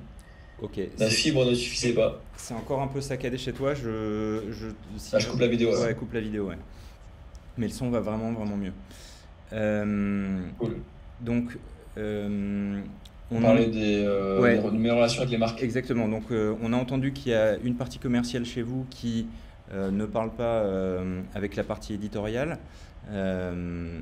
[0.60, 0.78] Ok.
[0.98, 2.20] La fibre ne suffisait pas.
[2.36, 3.74] C'est encore un peu saccadé chez toi.
[3.74, 4.68] Je, je,
[5.12, 5.76] ah, je coupe la vidéo.
[5.76, 6.58] Ouais, coupe la vidéo, ouais.
[7.58, 8.72] Mais le son va vraiment, vraiment mieux.
[9.52, 10.76] Euh, cool.
[11.20, 11.58] Donc,
[11.98, 12.80] euh,
[13.32, 15.62] on, parlait des, de mes relations avec les marques.
[15.62, 16.08] Exactement.
[16.08, 19.26] Donc, on a entendu qu'il y a une partie commerciale chez vous qui
[19.74, 20.64] ne parle pas
[21.34, 22.58] avec la partie éditoriale.
[23.10, 24.00] Euh,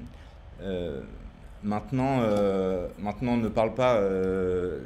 [1.62, 3.96] maintenant, euh, maintenant, ne parle pas.
[3.96, 4.80] Euh,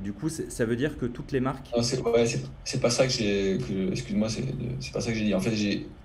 [0.00, 1.68] du coup, ça veut dire que toutes les marques.
[1.82, 3.58] c'est pas ça que j'ai.
[3.90, 5.34] Excuse-moi, c'est pas ça que j'ai dit.
[5.34, 5.52] En fait,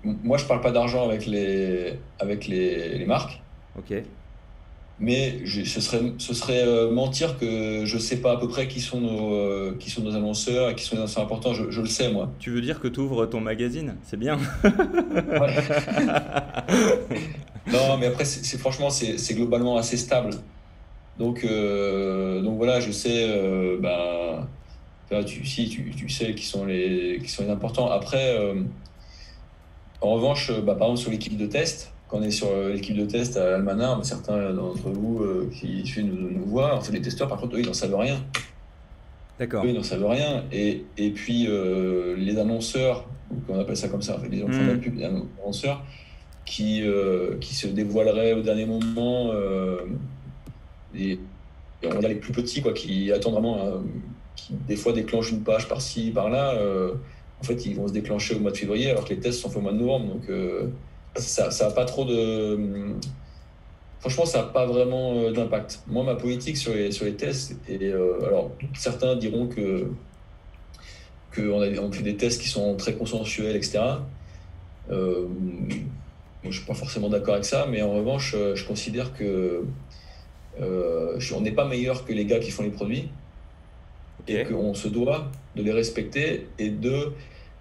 [0.02, 3.40] moi, je parle pas d'argent avec les, avec les, les marques.
[3.78, 3.94] Ok.
[4.98, 9.00] Mais ce serait, ce serait mentir que je sais pas à peu près qui sont
[9.00, 11.54] nos, qui sont nos annonceurs et qui sont les annonceurs importants.
[11.54, 12.30] Je, je, le sais, moi.
[12.38, 13.96] Tu veux dire que tu ouvres ton magazine?
[14.04, 14.38] C'est bien.
[17.66, 20.30] Non, mais après, c'est franchement, c'est globalement assez stable.
[21.18, 26.64] Donc, euh, donc voilà, je sais, euh, ben, tu, si, tu, tu, sais qui sont
[26.64, 27.90] les, qui sont les importants.
[27.90, 28.62] Après, euh,
[30.00, 33.04] en revanche, bah, par exemple, sur l'équipe de test, quand on est sur l'équipe de
[33.04, 37.28] test à Almanar, certains d'entre vous qui suivent nous, nous voient, en fait, les testeurs,
[37.28, 38.18] par contre, eux, ils n'en savent rien.
[39.38, 39.64] D'accord.
[39.64, 40.44] Eux, ils n'en savent rien.
[40.52, 41.46] Et, et puis,
[42.16, 43.06] les annonceurs,
[43.48, 44.80] on appelle ça comme ça, en fait, les, mmh.
[44.80, 45.82] pub, les annonceurs,
[46.44, 49.30] qui, euh, qui se dévoilerait au dernier moment.
[49.32, 49.78] Euh,
[50.94, 51.18] et,
[51.84, 53.78] on va dire les plus petits, quoi, qui attendent vraiment, euh,
[54.36, 56.54] qui des fois déclenchent une page par-ci, par-là.
[57.40, 59.48] en fait, ils vont se déclencher au mois de février, alors que les tests sont
[59.48, 60.14] faits au mois de novembre.
[60.14, 60.30] Donc,
[61.16, 62.58] ça n'a pas trop de.
[63.98, 65.82] Franchement, ça n'a pas vraiment d'impact.
[65.86, 69.88] Moi, ma politique sur les, sur les tests, et alors certains diront que
[71.34, 73.80] qu'on on fait des tests qui sont très consensuels, etc.
[74.90, 75.26] Euh,
[76.42, 79.64] je ne suis pas forcément d'accord avec ça, mais en revanche, euh, je considère que
[80.60, 83.08] euh, on n'est pas meilleur que les gars qui font les produits
[84.28, 87.12] et qu'on se doit de les respecter et de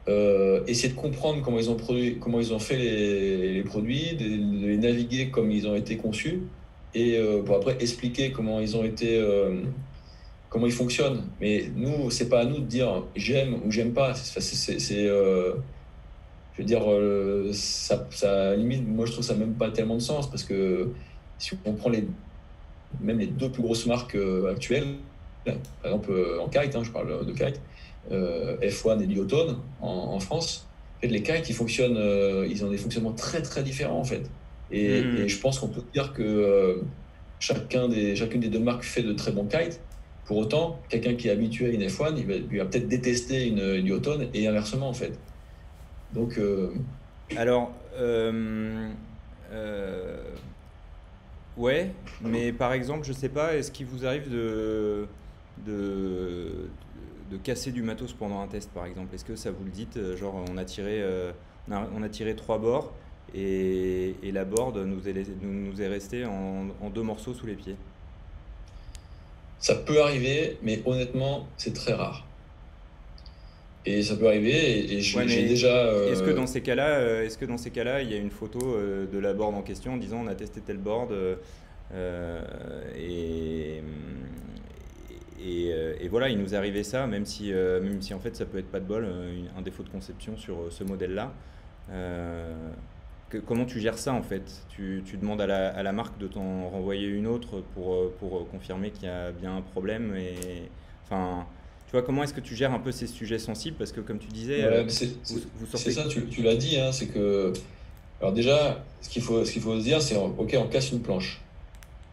[0.07, 4.67] euh, essayer de comprendre comment ils ont, produit, comment ils ont fait les, produits, de,
[4.67, 6.41] les naviguer comme ils ont été conçus
[6.93, 9.17] et pour après expliquer comment ils ont été,
[10.49, 11.23] comment ils fonctionnent.
[11.39, 14.13] Mais nous, c'est pas à nous de dire j'aime ou j'aime pas.
[14.13, 15.09] C'est
[16.53, 20.01] je veux dire, euh, ça, ça, limite, moi je trouve ça même pas tellement de
[20.01, 20.89] sens parce que
[21.37, 22.05] si on prend les,
[22.99, 24.95] même les deux plus grosses marques euh, actuelles,
[25.45, 27.61] par exemple euh, en kite, hein, je parle de kite,
[28.09, 31.99] F1 et Lyotone en, en, France, en fait, les kites ils fonctionnent,
[32.49, 34.23] ils ont des fonctionnements très très différents en fait.
[34.71, 35.27] Et, hmm.
[35.27, 36.81] je pense qu'on peut dire que
[37.39, 39.79] chacun des, chacune des deux marques fait de très bons kites.
[40.25, 43.59] Pour autant, quelqu'un qui est habitué à une F1, il va, va peut-être détester une,
[43.59, 45.17] une et inversement en fait.
[46.13, 46.39] Donc.
[47.37, 47.71] Alors.
[51.57, 55.07] ouais, mais par exemple, je sais pas, est-ce qu'il vous arrive de,
[55.65, 56.69] de,
[57.29, 59.13] de casser du matos pendant un test, par exemple?
[59.13, 61.03] Est-ce que ça vous le dites Genre, on a tiré,
[61.69, 62.93] on a, tiré trois bords
[63.33, 67.75] et, la board nous est, nous, est restée en, en deux morceaux sous les pieds?
[69.61, 72.25] Ça peut arriver, mais honnêtement, c'est très rare.
[73.85, 75.75] Et ça peut arriver, et, j'ai déjà.
[75.75, 78.17] Euh, est-ce que dans ces cas-là, euh, est-ce que dans ces cas-là, il y a
[78.17, 81.11] une photo euh, de la board en question en disant on a testé tel board
[82.95, 83.81] et,
[85.43, 88.69] et, voilà, il nous arrivé ça, même si, même si en fait ça peut être
[88.69, 89.07] pas de bol,
[89.57, 91.33] un défaut de conception sur ce modèle-là
[93.45, 94.65] comment tu gères ça en fait?
[94.69, 99.11] Tu, demandes à la, marque de t'en renvoyer une autre pour, pour confirmer qu'il y
[99.11, 100.69] a bien un problème et
[101.05, 101.45] enfin
[101.91, 103.75] tu vois comment est-ce que tu gères un peu ces sujets sensibles?
[103.77, 107.51] Parce que comme tu disais euh, c'est ça tu, l'as dit hein, c'est que
[108.21, 111.01] alors déjà ce qu'il faut ce qu'il faut se dire c'est ok on casse une
[111.01, 111.41] planche.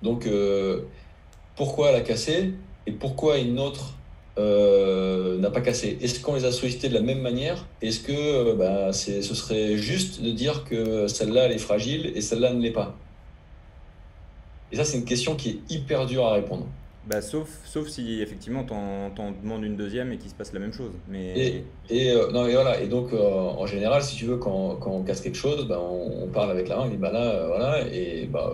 [0.02, 0.28] Donc
[1.56, 2.54] pourquoi la casser
[2.86, 3.94] et pourquoi une autre
[4.38, 5.98] euh, n'a pas cassé?
[6.00, 7.66] Est-ce qu'on les a sollicités de la même manière?
[7.82, 12.20] Est-ce que euh, bah, ce serait juste de dire que celle-là, elle est fragile et
[12.20, 12.96] celle-là ne l'est pas?
[14.70, 16.66] Et ça, c'est une question qui est hyper dure à répondre.
[17.08, 20.60] Bah, sauf, sauf si effectivement t'en, t'en demandes une deuxième et qu'il se passe la
[20.60, 20.92] même chose.
[21.08, 21.32] Mais...
[21.38, 22.80] Et, et euh, non, et voilà.
[22.80, 26.26] Et donc, en général, si tu veux, quand, quand on casse quelque chose, bah, on,
[26.28, 28.52] parle avec la main, on dit bah là, voilà, et bah,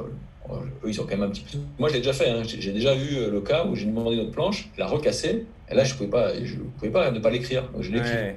[0.50, 1.58] eux, ils ont quand même un petit peu.
[1.78, 2.28] Moi, je l'ai déjà fait.
[2.28, 2.42] Hein.
[2.44, 5.46] J'ai déjà vu euh, le cas où j'ai demandé notre planche, la recasser.
[5.70, 7.70] Et là, je ne pouvais, pas, je pouvais pas ne pas l'écrire.
[7.72, 8.34] Donc, je l'ai écrit.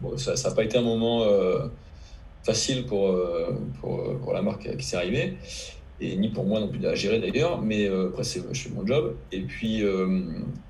[0.00, 1.68] Bon, ça n'a pas été un moment euh,
[2.42, 5.36] facile pour, euh, pour, pour, la marque qui s'est arrivée.
[6.00, 7.62] Et ni pour moi non plus à gérer d'ailleurs.
[7.62, 9.16] Mais après, je fais mon job.
[9.32, 9.82] Et puis,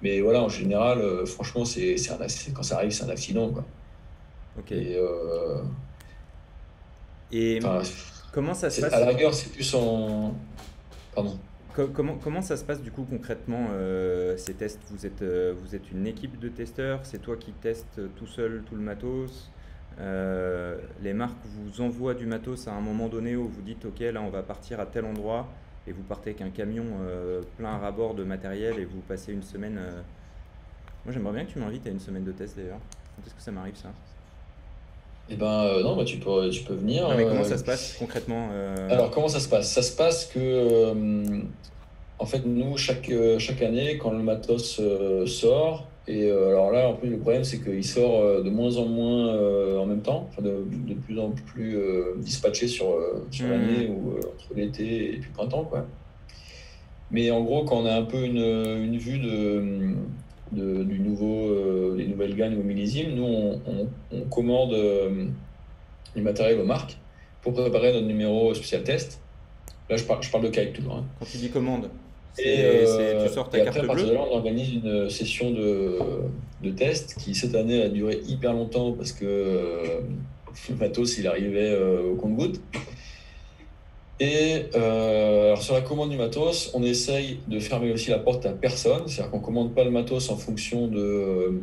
[0.02, 1.96] mais voilà, en général, franchement, c'est
[2.54, 3.50] quand ça arrive, c'est un accident.
[3.50, 3.64] Quoi.
[4.58, 4.72] Ok.
[4.72, 4.98] Et.
[7.32, 7.58] Et
[8.32, 10.34] comment ça se passe À la rigueur, c'est plus en
[11.92, 14.80] Comment, comment ça se passe du coup concrètement euh, ces tests?
[14.90, 18.62] Vous êtes, euh, vous êtes une équipe de testeurs, c'est toi qui testes tout seul
[18.66, 19.50] tout le matos?
[20.00, 24.00] Euh, Les marques vous envoient du matos à un moment donné où vous dites ok
[24.00, 25.46] là on va partir à tel endroit
[25.86, 26.84] et vous partez avec un camion
[27.56, 29.80] plein à rabord de matériel et vous passez une semaine.
[31.04, 32.80] Moi j'aimerais bien que tu m'invites à une semaine de test d'ailleurs.
[33.14, 33.90] Quand est-ce que ça m'arrive ça?
[35.28, 37.08] Eh ben euh, non, bah, tu peux, tu peux venir.
[37.16, 38.90] mais comment euh, ça se passe concrètement euh?
[38.90, 39.72] Alors comment ça se passe?
[39.72, 41.42] Ça se passe que,
[42.18, 44.80] en fait, nous, chaque, chaque année, quand le matos
[45.26, 49.78] sort, et alors là, en plus, le problème, c'est qu'il sort de moins en moins
[49.78, 51.78] en même temps, enfin, de, de, plus en plus
[52.18, 52.96] dispatché sur,
[53.30, 53.50] sur mmh.
[53.50, 55.86] l'année ou entre l'été et puis le printemps, quoi.
[57.10, 59.94] Mais en gros, quand on a un peu une, une vue de
[60.52, 65.26] du nouveau, euh, les nouvelles gammes, au millésime, nous, on, on, commande euh,
[66.14, 66.96] du matériel aux marques
[67.42, 69.20] pour préparer notre numéro spécial test.
[69.88, 70.96] Là, je parle, je parle de kite toujours.
[70.96, 71.04] Hein.
[71.18, 71.90] Quand tu dis commande,
[72.38, 74.12] et, euh, tu sors ta carte bleue.
[74.12, 75.98] Là, on organise une session de,
[76.62, 79.24] de test qui cette année a duré hyper longtemps parce que
[80.68, 82.60] le matos il arrivait au compte-goutte.
[84.18, 88.46] Et euh, alors sur la commande du matos, on essaye de fermer aussi la porte
[88.46, 91.60] à personne, c'est-à-dire qu'on ne commande pas le matos en fonction de euh,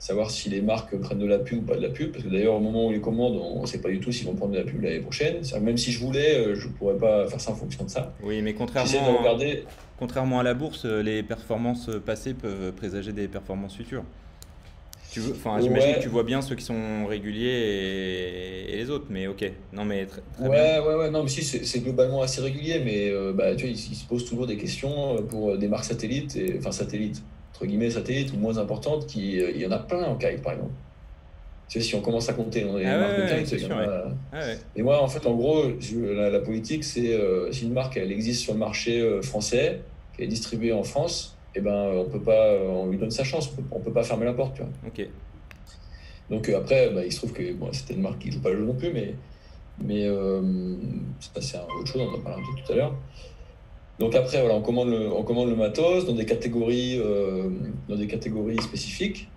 [0.00, 2.28] savoir si les marques prennent de la pub ou pas de la pub, parce que
[2.28, 4.52] d'ailleurs au moment où les commandes, on ne sait pas du tout s'ils vont prendre
[4.52, 5.42] de la pub l'année prochaine.
[5.60, 8.12] Même si je voulais, euh, je ne pourrais pas faire ça en fonction de ça.
[8.20, 9.64] Oui, mais contrairement, regarder...
[9.96, 14.02] contrairement à la bourse, les performances passées peuvent présager des performances futures.
[15.12, 19.26] Tu enfin, j'imagine que tu vois bien ceux qui sont réguliers et, les autres, mais
[19.26, 19.44] ok.
[19.74, 20.82] Non, mais très, ouais, bien.
[20.82, 23.76] Ouais, ouais, non, mais si, c'est globalement assez régulier, mais euh, bah, tu vois, ils,
[23.76, 27.22] se posent toujours des questions euh, pour des marques satellites, et, enfin satellites,
[27.52, 30.40] entre guillemets satellites ou moins importantes, qui, euh, il y en a plein en kite,
[30.40, 30.72] par exemple.
[31.68, 33.66] Tu sais, si on commence à compter dans les ah marques de kite, il y
[33.66, 34.04] en a...
[34.32, 34.40] Ah
[34.74, 37.18] et moi, en fait, en gros, la, politique, c'est
[37.50, 39.82] si une marque, elle existe sur le marché français,
[40.16, 43.52] qui est distribuée en France, eh ben, on peut pas, on lui donne sa chance,
[43.70, 44.54] on peut, peut pas fermer la porte.
[44.56, 44.70] Tu vois.
[44.86, 45.08] Ok.
[46.30, 48.40] Donc euh, après, bah, il se trouve que bon, c'était une marque qui ne joue
[48.40, 49.14] pas le jeu non plus, mais,
[49.78, 50.40] mais euh,
[51.38, 52.94] c'est autre chose, on en a parlé un peu tout à l'heure.
[53.98, 57.50] Donc après, voilà, on, commande le, on commande le matos dans des catégories, euh,
[57.88, 59.28] dans des catégories spécifiques.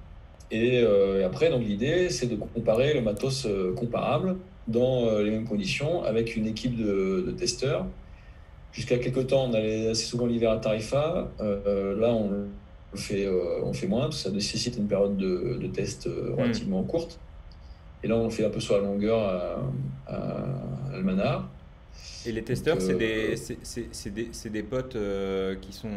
[0.52, 4.38] Et, euh, après, donc l'idée, c'est de comparer le matos comparable
[4.68, 7.86] dans les mêmes conditions avec une équipe de, de testeurs
[8.76, 11.32] Jusqu'à quelques temps, on allait assez souvent l'hiver à Tarifa.
[11.40, 12.48] Euh, là, on
[12.94, 16.42] fait, euh, on fait moins, ça nécessite une période de, de test euh, hmm.
[16.42, 17.18] relativement courte.
[18.04, 21.50] Et là, on fait un peu sur la longueur à, à Almanar.
[22.26, 23.36] Et les testeurs, c'est des,
[24.12, 24.98] des, des, potes
[25.62, 25.88] qui sont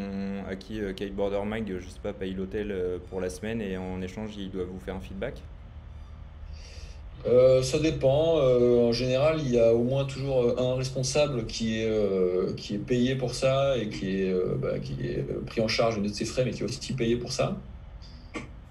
[0.48, 2.72] à qui Kiteboarder Mag, je sais pas, paye l'hôtel
[3.10, 5.42] pour la semaine et en échange, ils doivent vous faire un feedback?
[7.26, 8.38] Euh, ça dépend.
[8.38, 12.74] Euh, en général, il y a au moins toujours un responsable qui est, euh, qui
[12.74, 16.24] est payé pour ça et qui est, bah, qui est pris en charge de ses
[16.24, 17.56] frais, mais qui est aussi payé pour ça.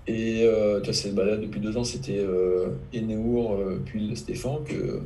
[0.09, 0.47] Et
[0.83, 2.25] tu vois, balade depuis deux ans, c'était
[2.93, 5.01] Enéour, puis Stéphane, que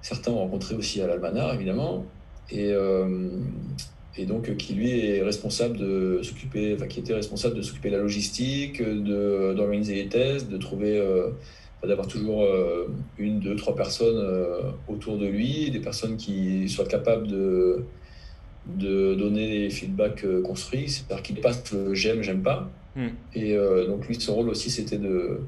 [0.00, 2.04] certains ont rencontré aussi à l'Almanar, évidemment.
[2.52, 2.72] Et,
[4.16, 7.96] et donc qui lui est responsable de s'occuper, enfin qui était responsable de s'occuper de
[7.96, 11.02] la logistique, d'organiser les tests, de trouver
[11.86, 16.86] d'avoir toujours euh, une, deux, trois personnes euh, autour de lui, des personnes qui soient
[16.86, 17.84] capables de,
[18.66, 22.70] de donner des feedbacks euh, construits, c'est-à-dire qu'il passe le j'aime, j'aime pas.
[22.96, 23.08] Hmm.
[23.34, 23.56] Et
[23.86, 25.38] donc lui, son rôle aussi, c'était de,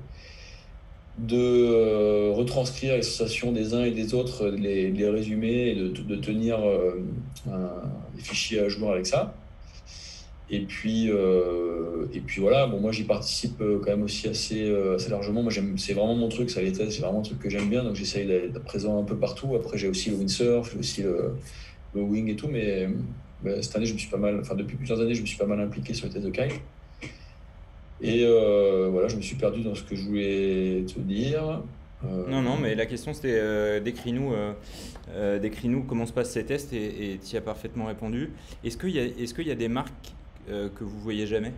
[1.19, 6.17] de retranscrire les sensations des uns et des autres, les, les résumer et de, de
[6.17, 6.61] tenir
[7.51, 7.71] un,
[8.15, 9.35] des fichiers à jour avec ça.
[10.51, 14.69] Et puis, euh, et puis voilà, bon, moi j'y participe euh, quand même aussi assez,
[14.69, 15.43] euh, assez largement.
[15.43, 17.95] Moi, c'est vraiment mon truc, ça les c'est vraiment un truc que j'aime bien, donc
[17.95, 19.55] j'essaye d'être présent un peu partout.
[19.57, 21.35] Après, j'ai aussi le windsurf, j'ai aussi le,
[21.95, 22.89] le, wing et tout, mais
[23.43, 25.39] bah, cette année, je me suis pas mal, enfin depuis plusieurs années, je me suis
[25.39, 26.61] pas mal impliqué sur les tests de kite.
[28.03, 28.27] Et
[28.91, 31.63] voilà, je me suis perdu dans ce que je voulais te dire.
[32.29, 34.33] Non, non, mais la question c'était décris-nous
[35.41, 38.33] décris comment se passent ces tests et tu y as parfaitement répondu.
[38.65, 40.13] Est-ce qu'il y, est qu'il y a des marques
[40.51, 41.53] euh, que vous voyez jamais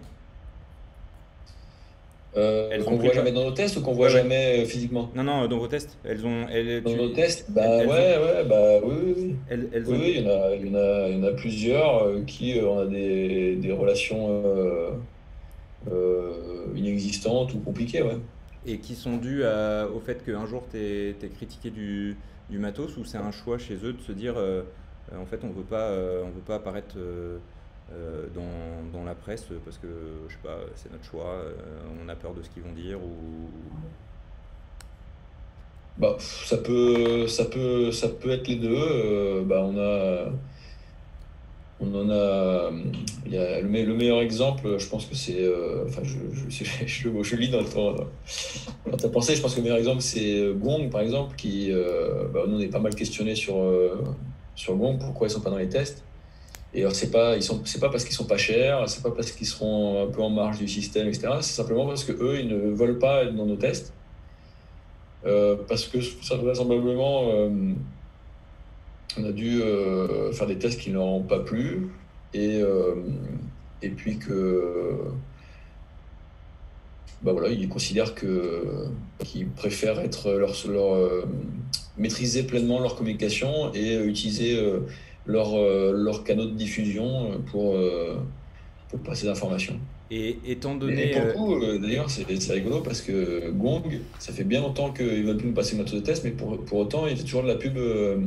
[2.37, 5.47] euh, qu'on voit jamais dans nos tests ou qu'on voit jamais euh, physiquement Non, non,
[5.47, 5.97] dans vos tests.
[6.05, 6.49] Elles ont.
[6.49, 9.37] Elles, dans nos tests Bah ouais, ouais, bah oui, oui.
[9.49, 11.30] Elles, elles oui, il, y en a, il, y en a, il y en a
[11.30, 12.55] plusieurs qui
[12.91, 14.43] des, des relations
[16.74, 18.18] inexistantes ou compliquées, ouais.
[18.66, 22.16] Et qui sont dues au fait qu'un jour tu es, critiqué du,
[22.51, 24.35] du matos ou c'est un choix chez eux de se dire
[25.16, 26.97] en fait on veut pas, on veut pas apparaître
[27.93, 29.87] euh, dans, dans, la presse parce que
[30.26, 31.53] je sais pas, c'est notre choix, euh,
[32.03, 33.51] on a peur de ce qu'ils vont dire ou
[35.99, 38.74] bah, ça peut ça peut ça peut être les deux.
[38.74, 40.30] Euh, bah, on a
[41.78, 42.70] on en a
[43.26, 45.47] y a le, meilleur exemple, je pense que c'est
[45.87, 46.16] enfin je,
[46.49, 50.53] je, je, je, lis dans, dans, ta pensée, je pense que le meilleur exemple c'est
[50.55, 51.70] Gong par exemple qui
[52.32, 53.57] bah, nous on est pas mal questionné sur
[54.55, 56.03] sur Gong pourquoi ils sont pas dans les tests.
[56.74, 59.30] Et c'est pas, ils sont, c'est pas parce qu'ils sont pas chers, c'est pas parce
[59.30, 61.28] qu'ils seront un peu en marge du système, etc.
[61.40, 63.92] C'est simplement parce que eux, ils ne veulent pas être dans nos tests.
[65.26, 67.48] Euh, parce que ça vraisemblablement, euh,
[69.16, 71.88] on a dû euh, faire des tests qui ne leur ont pas plu.
[72.34, 72.60] Et,
[73.80, 74.96] et puis que.
[77.22, 78.88] Bah voilà, ils considèrent que,
[79.20, 81.24] qu'ils préfèrent être leur, leur
[81.96, 84.60] maîtriser pleinement leur communication et utiliser
[85.26, 88.16] leur, euh, leur canaux de diffusion euh, pour, euh,
[88.88, 89.78] pour passer d'informations.
[90.10, 91.10] Et étant donné.
[91.10, 93.82] Et pour le coup, d'ailleurs, c'est rigolo parce que Gong,
[94.18, 96.78] ça fait bien longtemps qu'ils veulent plus nous passer notre de test, mais pour, pour
[96.78, 98.20] autant, il fait toujours de la pub, de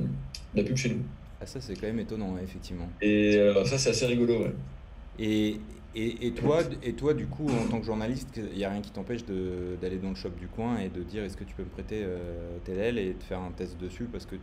[0.55, 1.01] la pub chez nous.
[1.39, 2.89] Ah, ça, c'est quand même étonnant, effectivement.
[3.01, 4.53] Et ça, c'est assez rigolo, ouais.
[5.19, 5.57] Et,
[5.95, 8.81] et, et, toi, et toi, du coup, en tant que journaliste, il n'y a rien
[8.81, 11.63] qui t'empêche d'aller dans le shop du coin et de dire est-ce que tu peux
[11.63, 14.35] me prêter euh, tel et de faire un test dessus parce que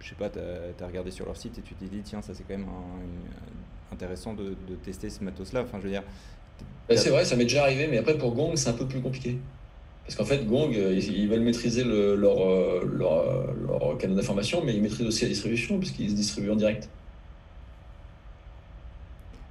[0.00, 2.34] je sais pas, tu as, regardé sur leur site et tu t'es dit, tiens, ça
[2.34, 2.68] c'est quand même
[3.92, 5.62] intéressant de, tester ce matos-là.
[5.62, 6.02] Enfin, je veux dire.
[6.90, 9.38] C'est vrai, ça m'est déjà arrivé, mais après pour Gong, c'est un peu plus compliqué.
[10.04, 14.16] Parce qu'en fait, Gong, euh, ils, veulent maîtriser le, leur, euh, leur, euh, leur, canal
[14.16, 16.90] d'information, mais ils maîtrisent aussi la distribution, puisqu'ils se distribuent en direct.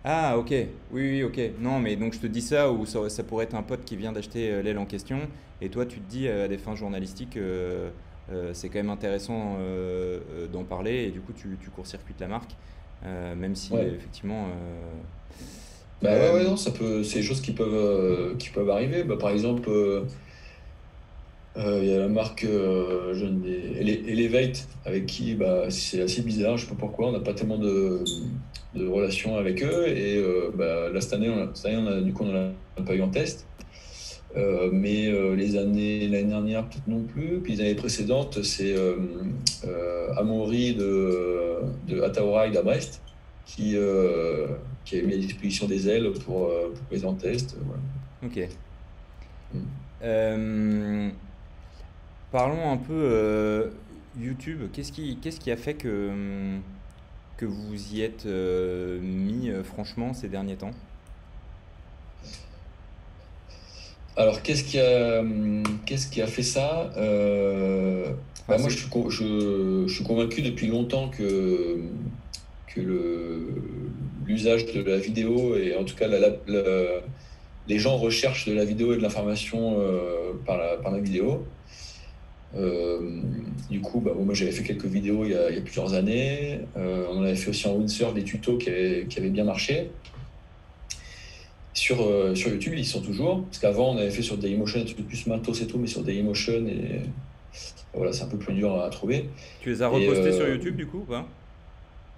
[0.04, 0.52] Ah, ok.
[0.52, 1.40] Oui, oui, ok.
[1.60, 3.96] Non, mais donc je te dis ça, ou ça, ça pourrait être un pote qui
[3.96, 5.22] vient d'acheter l'aile en question,
[5.62, 7.38] et toi, tu te dis à des fins journalistiques.
[7.38, 7.90] Euh,
[8.54, 12.28] c'est quand même intéressant euh, euh, d'en parler et du coup tu, tu court-circuites la
[12.28, 12.52] marque,
[13.04, 14.48] même si effectivement.
[16.02, 19.04] bah ouais, ouais, non, ça peut, c'est des choses qui peuvent, qui peuvent arriver.
[19.04, 19.70] Bah, par exemple,
[21.56, 26.72] il y a la marque jeune Elevate avec qui bah, c'est assez bizarre, je sais
[26.72, 28.04] pas pourquoi, on n'a pas tellement de,
[28.76, 29.88] de relations avec eux.
[29.88, 30.24] Et
[30.56, 32.54] bah, là, cette année, on cette année on a, du coup, on n'a
[32.86, 33.46] pas eu en test.
[34.36, 37.40] Euh, mais euh, les années, l'année dernière, peut-être non plus.
[37.40, 38.98] Puis les années précédentes, c'est euh,
[40.18, 43.02] Amaury de, de Ataorai à Brest
[43.46, 43.76] qui,
[44.86, 47.58] qui a mis à disposition des ailes pour, pour les en test.
[48.24, 48.40] Ok.
[49.54, 51.10] Mm.
[52.32, 53.70] parlons un peu
[54.20, 54.62] YouTube.
[54.72, 56.10] Qu'est-ce qui, qu'est-ce qui a fait que,
[57.38, 60.72] que vous y êtes mis franchement ces derniers temps?
[64.16, 65.24] Alors, qu'est-ce qui a,
[65.86, 68.12] qu'est-ce qui a fait ça euh,
[68.48, 71.80] bah, Moi, je suis, je, suis, convaincu depuis longtemps que,
[72.68, 73.48] que
[74.28, 76.08] l'usage de la vidéo, et en tout cas,
[77.68, 81.46] les gens recherchent de la vidéo et de l'information euh, par, la, par la vidéo.
[83.72, 86.60] du coup, bah, moi j'avais fait quelques vidéos il y a, plusieurs années.
[86.76, 89.90] on avait fait aussi en windsurf des tutos qui avaient, bien marché.
[91.74, 91.98] Sur,
[92.36, 93.44] sur YouTube, ils sont toujours.
[93.46, 96.04] Parce qu'avant, on avait fait sur Dailymotion un truc plus matos et tout, mais sur
[96.04, 97.02] Dailymotion, et
[97.94, 99.30] voilà, c'est un peu plus dur à trouver.
[99.62, 101.28] Tu les as repostés sur YouTube du coup ou pas?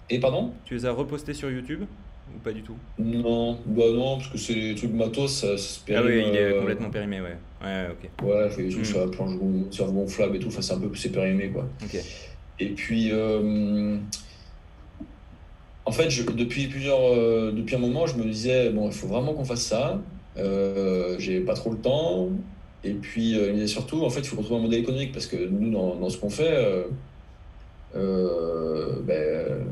[0.10, 0.52] Et pardon?
[0.66, 1.82] Tu les as repostés sur YouTube
[2.36, 2.76] ou pas du tout?
[3.00, 6.04] Non, bah non, parce que c'est des trucs matos, ça, se périme.
[6.06, 7.38] Ah oui, il est complètement périmé, ouais.
[7.64, 8.26] Ouais, ok.
[8.26, 9.38] Ouais, il faut des trucs sur la planche
[9.72, 11.68] sur gonflable et tout, enfin c'est un peu c'est périmé quoi.
[11.84, 11.98] Ok.
[12.60, 13.98] Et puis, euh,
[15.86, 19.08] en fait, je, depuis plusieurs, euh, depuis un moment, je me disais bon, il faut
[19.08, 20.02] vraiment qu'on fasse ça.
[20.38, 22.30] Euh, j'ai pas trop le temps.
[22.84, 25.72] Et puis, euh, surtout, en fait, il faut retrouver un modèle économique parce que nous,
[25.72, 26.86] dans, dans ce qu'on fait,
[27.96, 29.66] euh, ben,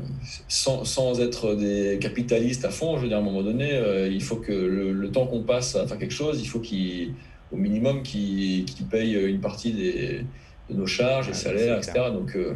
[0.48, 4.08] sans, sans, être des capitalistes à fond, je veux dire, à un moment donné, euh,
[4.08, 8.02] il faut que le, temps qu'on passe à faire quelque chose, il faut qu'au minimum
[8.02, 10.24] qu'ils qu paye une partie des,
[10.70, 11.92] de nos charges, des salaires, etc.
[12.12, 12.54] Donc, euh,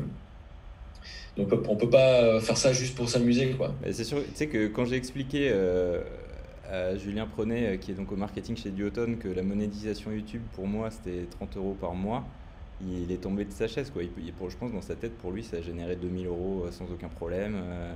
[1.39, 3.53] donc on peut pas faire ça juste pour s'amuser.
[3.53, 3.74] quoi.
[3.91, 5.51] C'est sûr, tu sais que quand j'ai expliqué
[6.70, 10.66] à Julien Prenet, qui est donc au marketing chez Duotone, que la monétisation YouTube, pour
[10.66, 12.24] moi, c'était 30 euros par mois
[12.86, 13.91] il est tombé de sa chaise.
[13.91, 14.03] Quoi.
[14.39, 16.84] Pour, je pense dans sa tête, pour lui, ça a généré 2000 euros euh, sans
[16.84, 17.57] aucun problème.
[17.57, 17.95] Euh,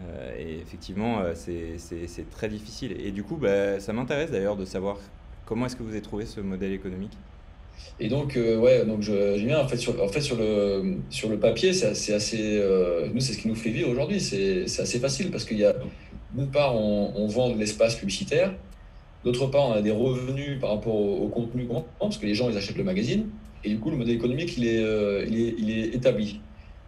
[0.00, 2.96] euh, et effectivement, c'est très difficile.
[3.00, 4.96] Et du coup, bah, ça m'intéresse d'ailleurs de savoir
[5.44, 7.16] comment est-ce que vous avez trouvé ce modèle économique?
[8.00, 11.38] Et donc, ouais, donc je, viens en fait sur, en fait, sur, le, sur le
[11.38, 12.60] papier, c'est assez.
[13.14, 14.20] nous, c'est ce qui nous fait vivre aujourd'hui.
[14.20, 15.74] C'est assez facile parce qu'il y a,
[16.34, 18.54] d'une part, on, on vend de l'espace publicitaire.
[19.24, 22.26] D'autre part, on a des revenus par rapport au, au contenu qu'on vend, parce que
[22.26, 23.28] les gens, ils achètent le magazine.
[23.64, 26.40] Et du coup, le modèle économique, il est, euh, il est, il est établi.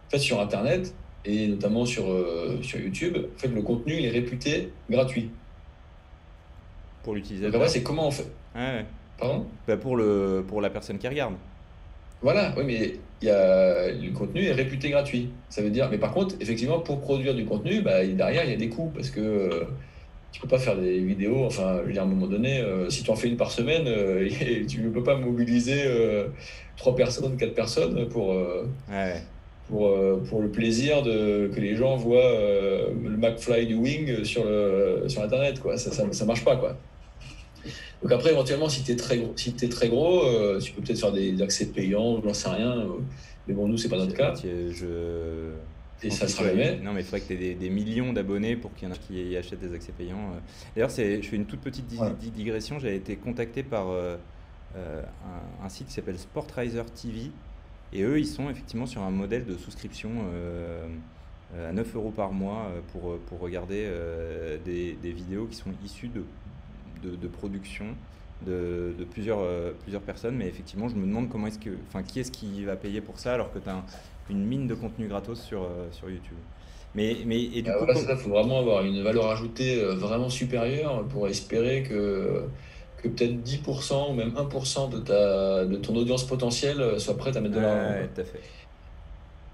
[0.07, 4.05] En fait, sur Internet, et notamment sur, euh, sur YouTube, en fait, le contenu il
[4.05, 5.29] est réputé gratuit.
[7.03, 7.69] Pour l'utilisateur.
[7.69, 8.27] c'est comment on fait.
[8.55, 8.85] Ouais.
[9.17, 11.35] Pardon bah pour, le, pour la personne qui regarde.
[12.21, 15.29] Voilà, oui, mais y a, le contenu est réputé gratuit.
[15.49, 18.53] Ça veut dire, mais par contre, effectivement, pour produire du contenu, bah, derrière, il y
[18.53, 19.63] a des coûts parce que euh,
[20.31, 21.45] tu peux pas faire des vidéos.
[21.45, 23.85] Enfin, je veux dire, à un moment donné, si tu en fais une par semaine,
[24.67, 25.85] tu ne peux pas mobiliser
[26.77, 28.67] trois personnes, quatre personnes pour, euh,
[29.69, 34.23] pour, euh, pour le plaisir de, que les gens voient euh, le McFly du Wing
[34.23, 35.59] sur, le, sur Internet.
[35.59, 35.77] Quoi.
[35.77, 36.55] Ça ne ça, marche pas.
[36.55, 36.77] Quoi.
[38.05, 40.21] Donc après, éventuellement, si tu es très gros, si es très gros
[40.59, 42.85] tu peux peut-être faire des, accès payants, j'en sais rien.
[43.47, 44.31] mais bon, nous, c'est pas notre cas.
[44.43, 45.53] Je...
[46.03, 46.77] Et ça sera jamais.
[46.83, 48.99] Non, mais il faudrait que tu aies des, millions d'abonnés pour qu'il y en ait
[48.99, 50.33] qui achètent des accès payants.
[50.75, 50.93] D'ailleurs, je
[51.27, 52.77] fais une toute petite digression.
[52.77, 53.87] J'avais été contacté par
[54.77, 55.01] euh,
[55.63, 57.31] un, site qui s'appelle Sportriser TV.
[57.91, 60.87] Et eux, ils sont effectivement sur un modèle de souscription euh,
[61.69, 63.89] à 9 euros par mois euh, pour, pour regarder
[64.65, 66.23] des, des, vidéos qui sont issues de,
[67.03, 67.85] de, production
[68.45, 69.39] de, de, plusieurs,
[69.83, 70.35] plusieurs personnes.
[70.35, 73.19] Mais effectivement, je me demande comment est-ce que, enfin, qui est-ce qui va payer pour
[73.19, 73.83] ça alors que tu as
[74.29, 76.37] une mine de contenu gratos sur, sur YouTube.
[76.95, 81.03] Mais, mais et du ah, coup, il faut vraiment avoir une valeur ajoutée vraiment supérieure
[81.07, 82.47] pour espérer que
[83.09, 87.41] peut-être 10% ou même 1% de, ta, de ton audience potentielle euh, soit prête à
[87.41, 88.07] mettre de l'argent.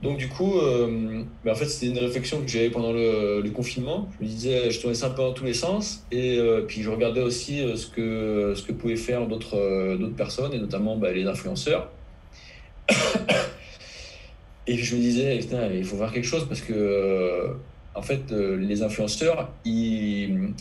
[0.01, 4.09] Donc du coup, euh, en fait, c'était une réflexion que j'avais pendant le, confinement.
[4.17, 6.81] Je me disais, je tournais ça un peu dans tous les sens, et euh, puis
[6.81, 11.27] je regardais aussi ce que ce que pouvaient faire d'autres personnes, et notamment bah, les
[11.27, 11.91] influenceurs.
[14.67, 17.55] et je me disais, il faut voir quelque chose parce que
[17.93, 20.53] en fait, les influenceurs, ils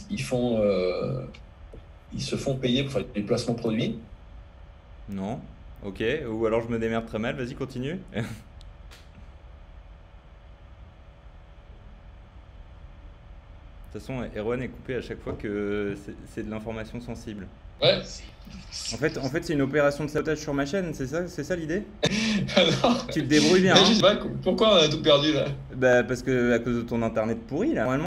[2.19, 3.99] se font payer pour faire des placements produits.
[5.09, 5.41] Non.
[5.85, 6.05] Ok.
[6.31, 7.37] Ou alors je me démerde très mal.
[7.37, 7.99] Vas-y, continue.
[13.93, 15.97] de toute façon, Erwan est coupé à chaque fois que
[16.33, 17.49] c'est de l'information sensible.
[17.83, 17.99] Ouais.
[18.93, 21.45] En fait, en fait c'est une opération de sabotage sur ma chaîne, c'est ça, c'est
[21.45, 21.85] ça l'idée?
[23.13, 23.75] Tu te débrouilles bien.
[23.75, 24.19] Hein.
[24.43, 25.47] pourquoi on a tout perdu là?
[25.75, 28.01] Bah parce que à cause de ton internet pourri là.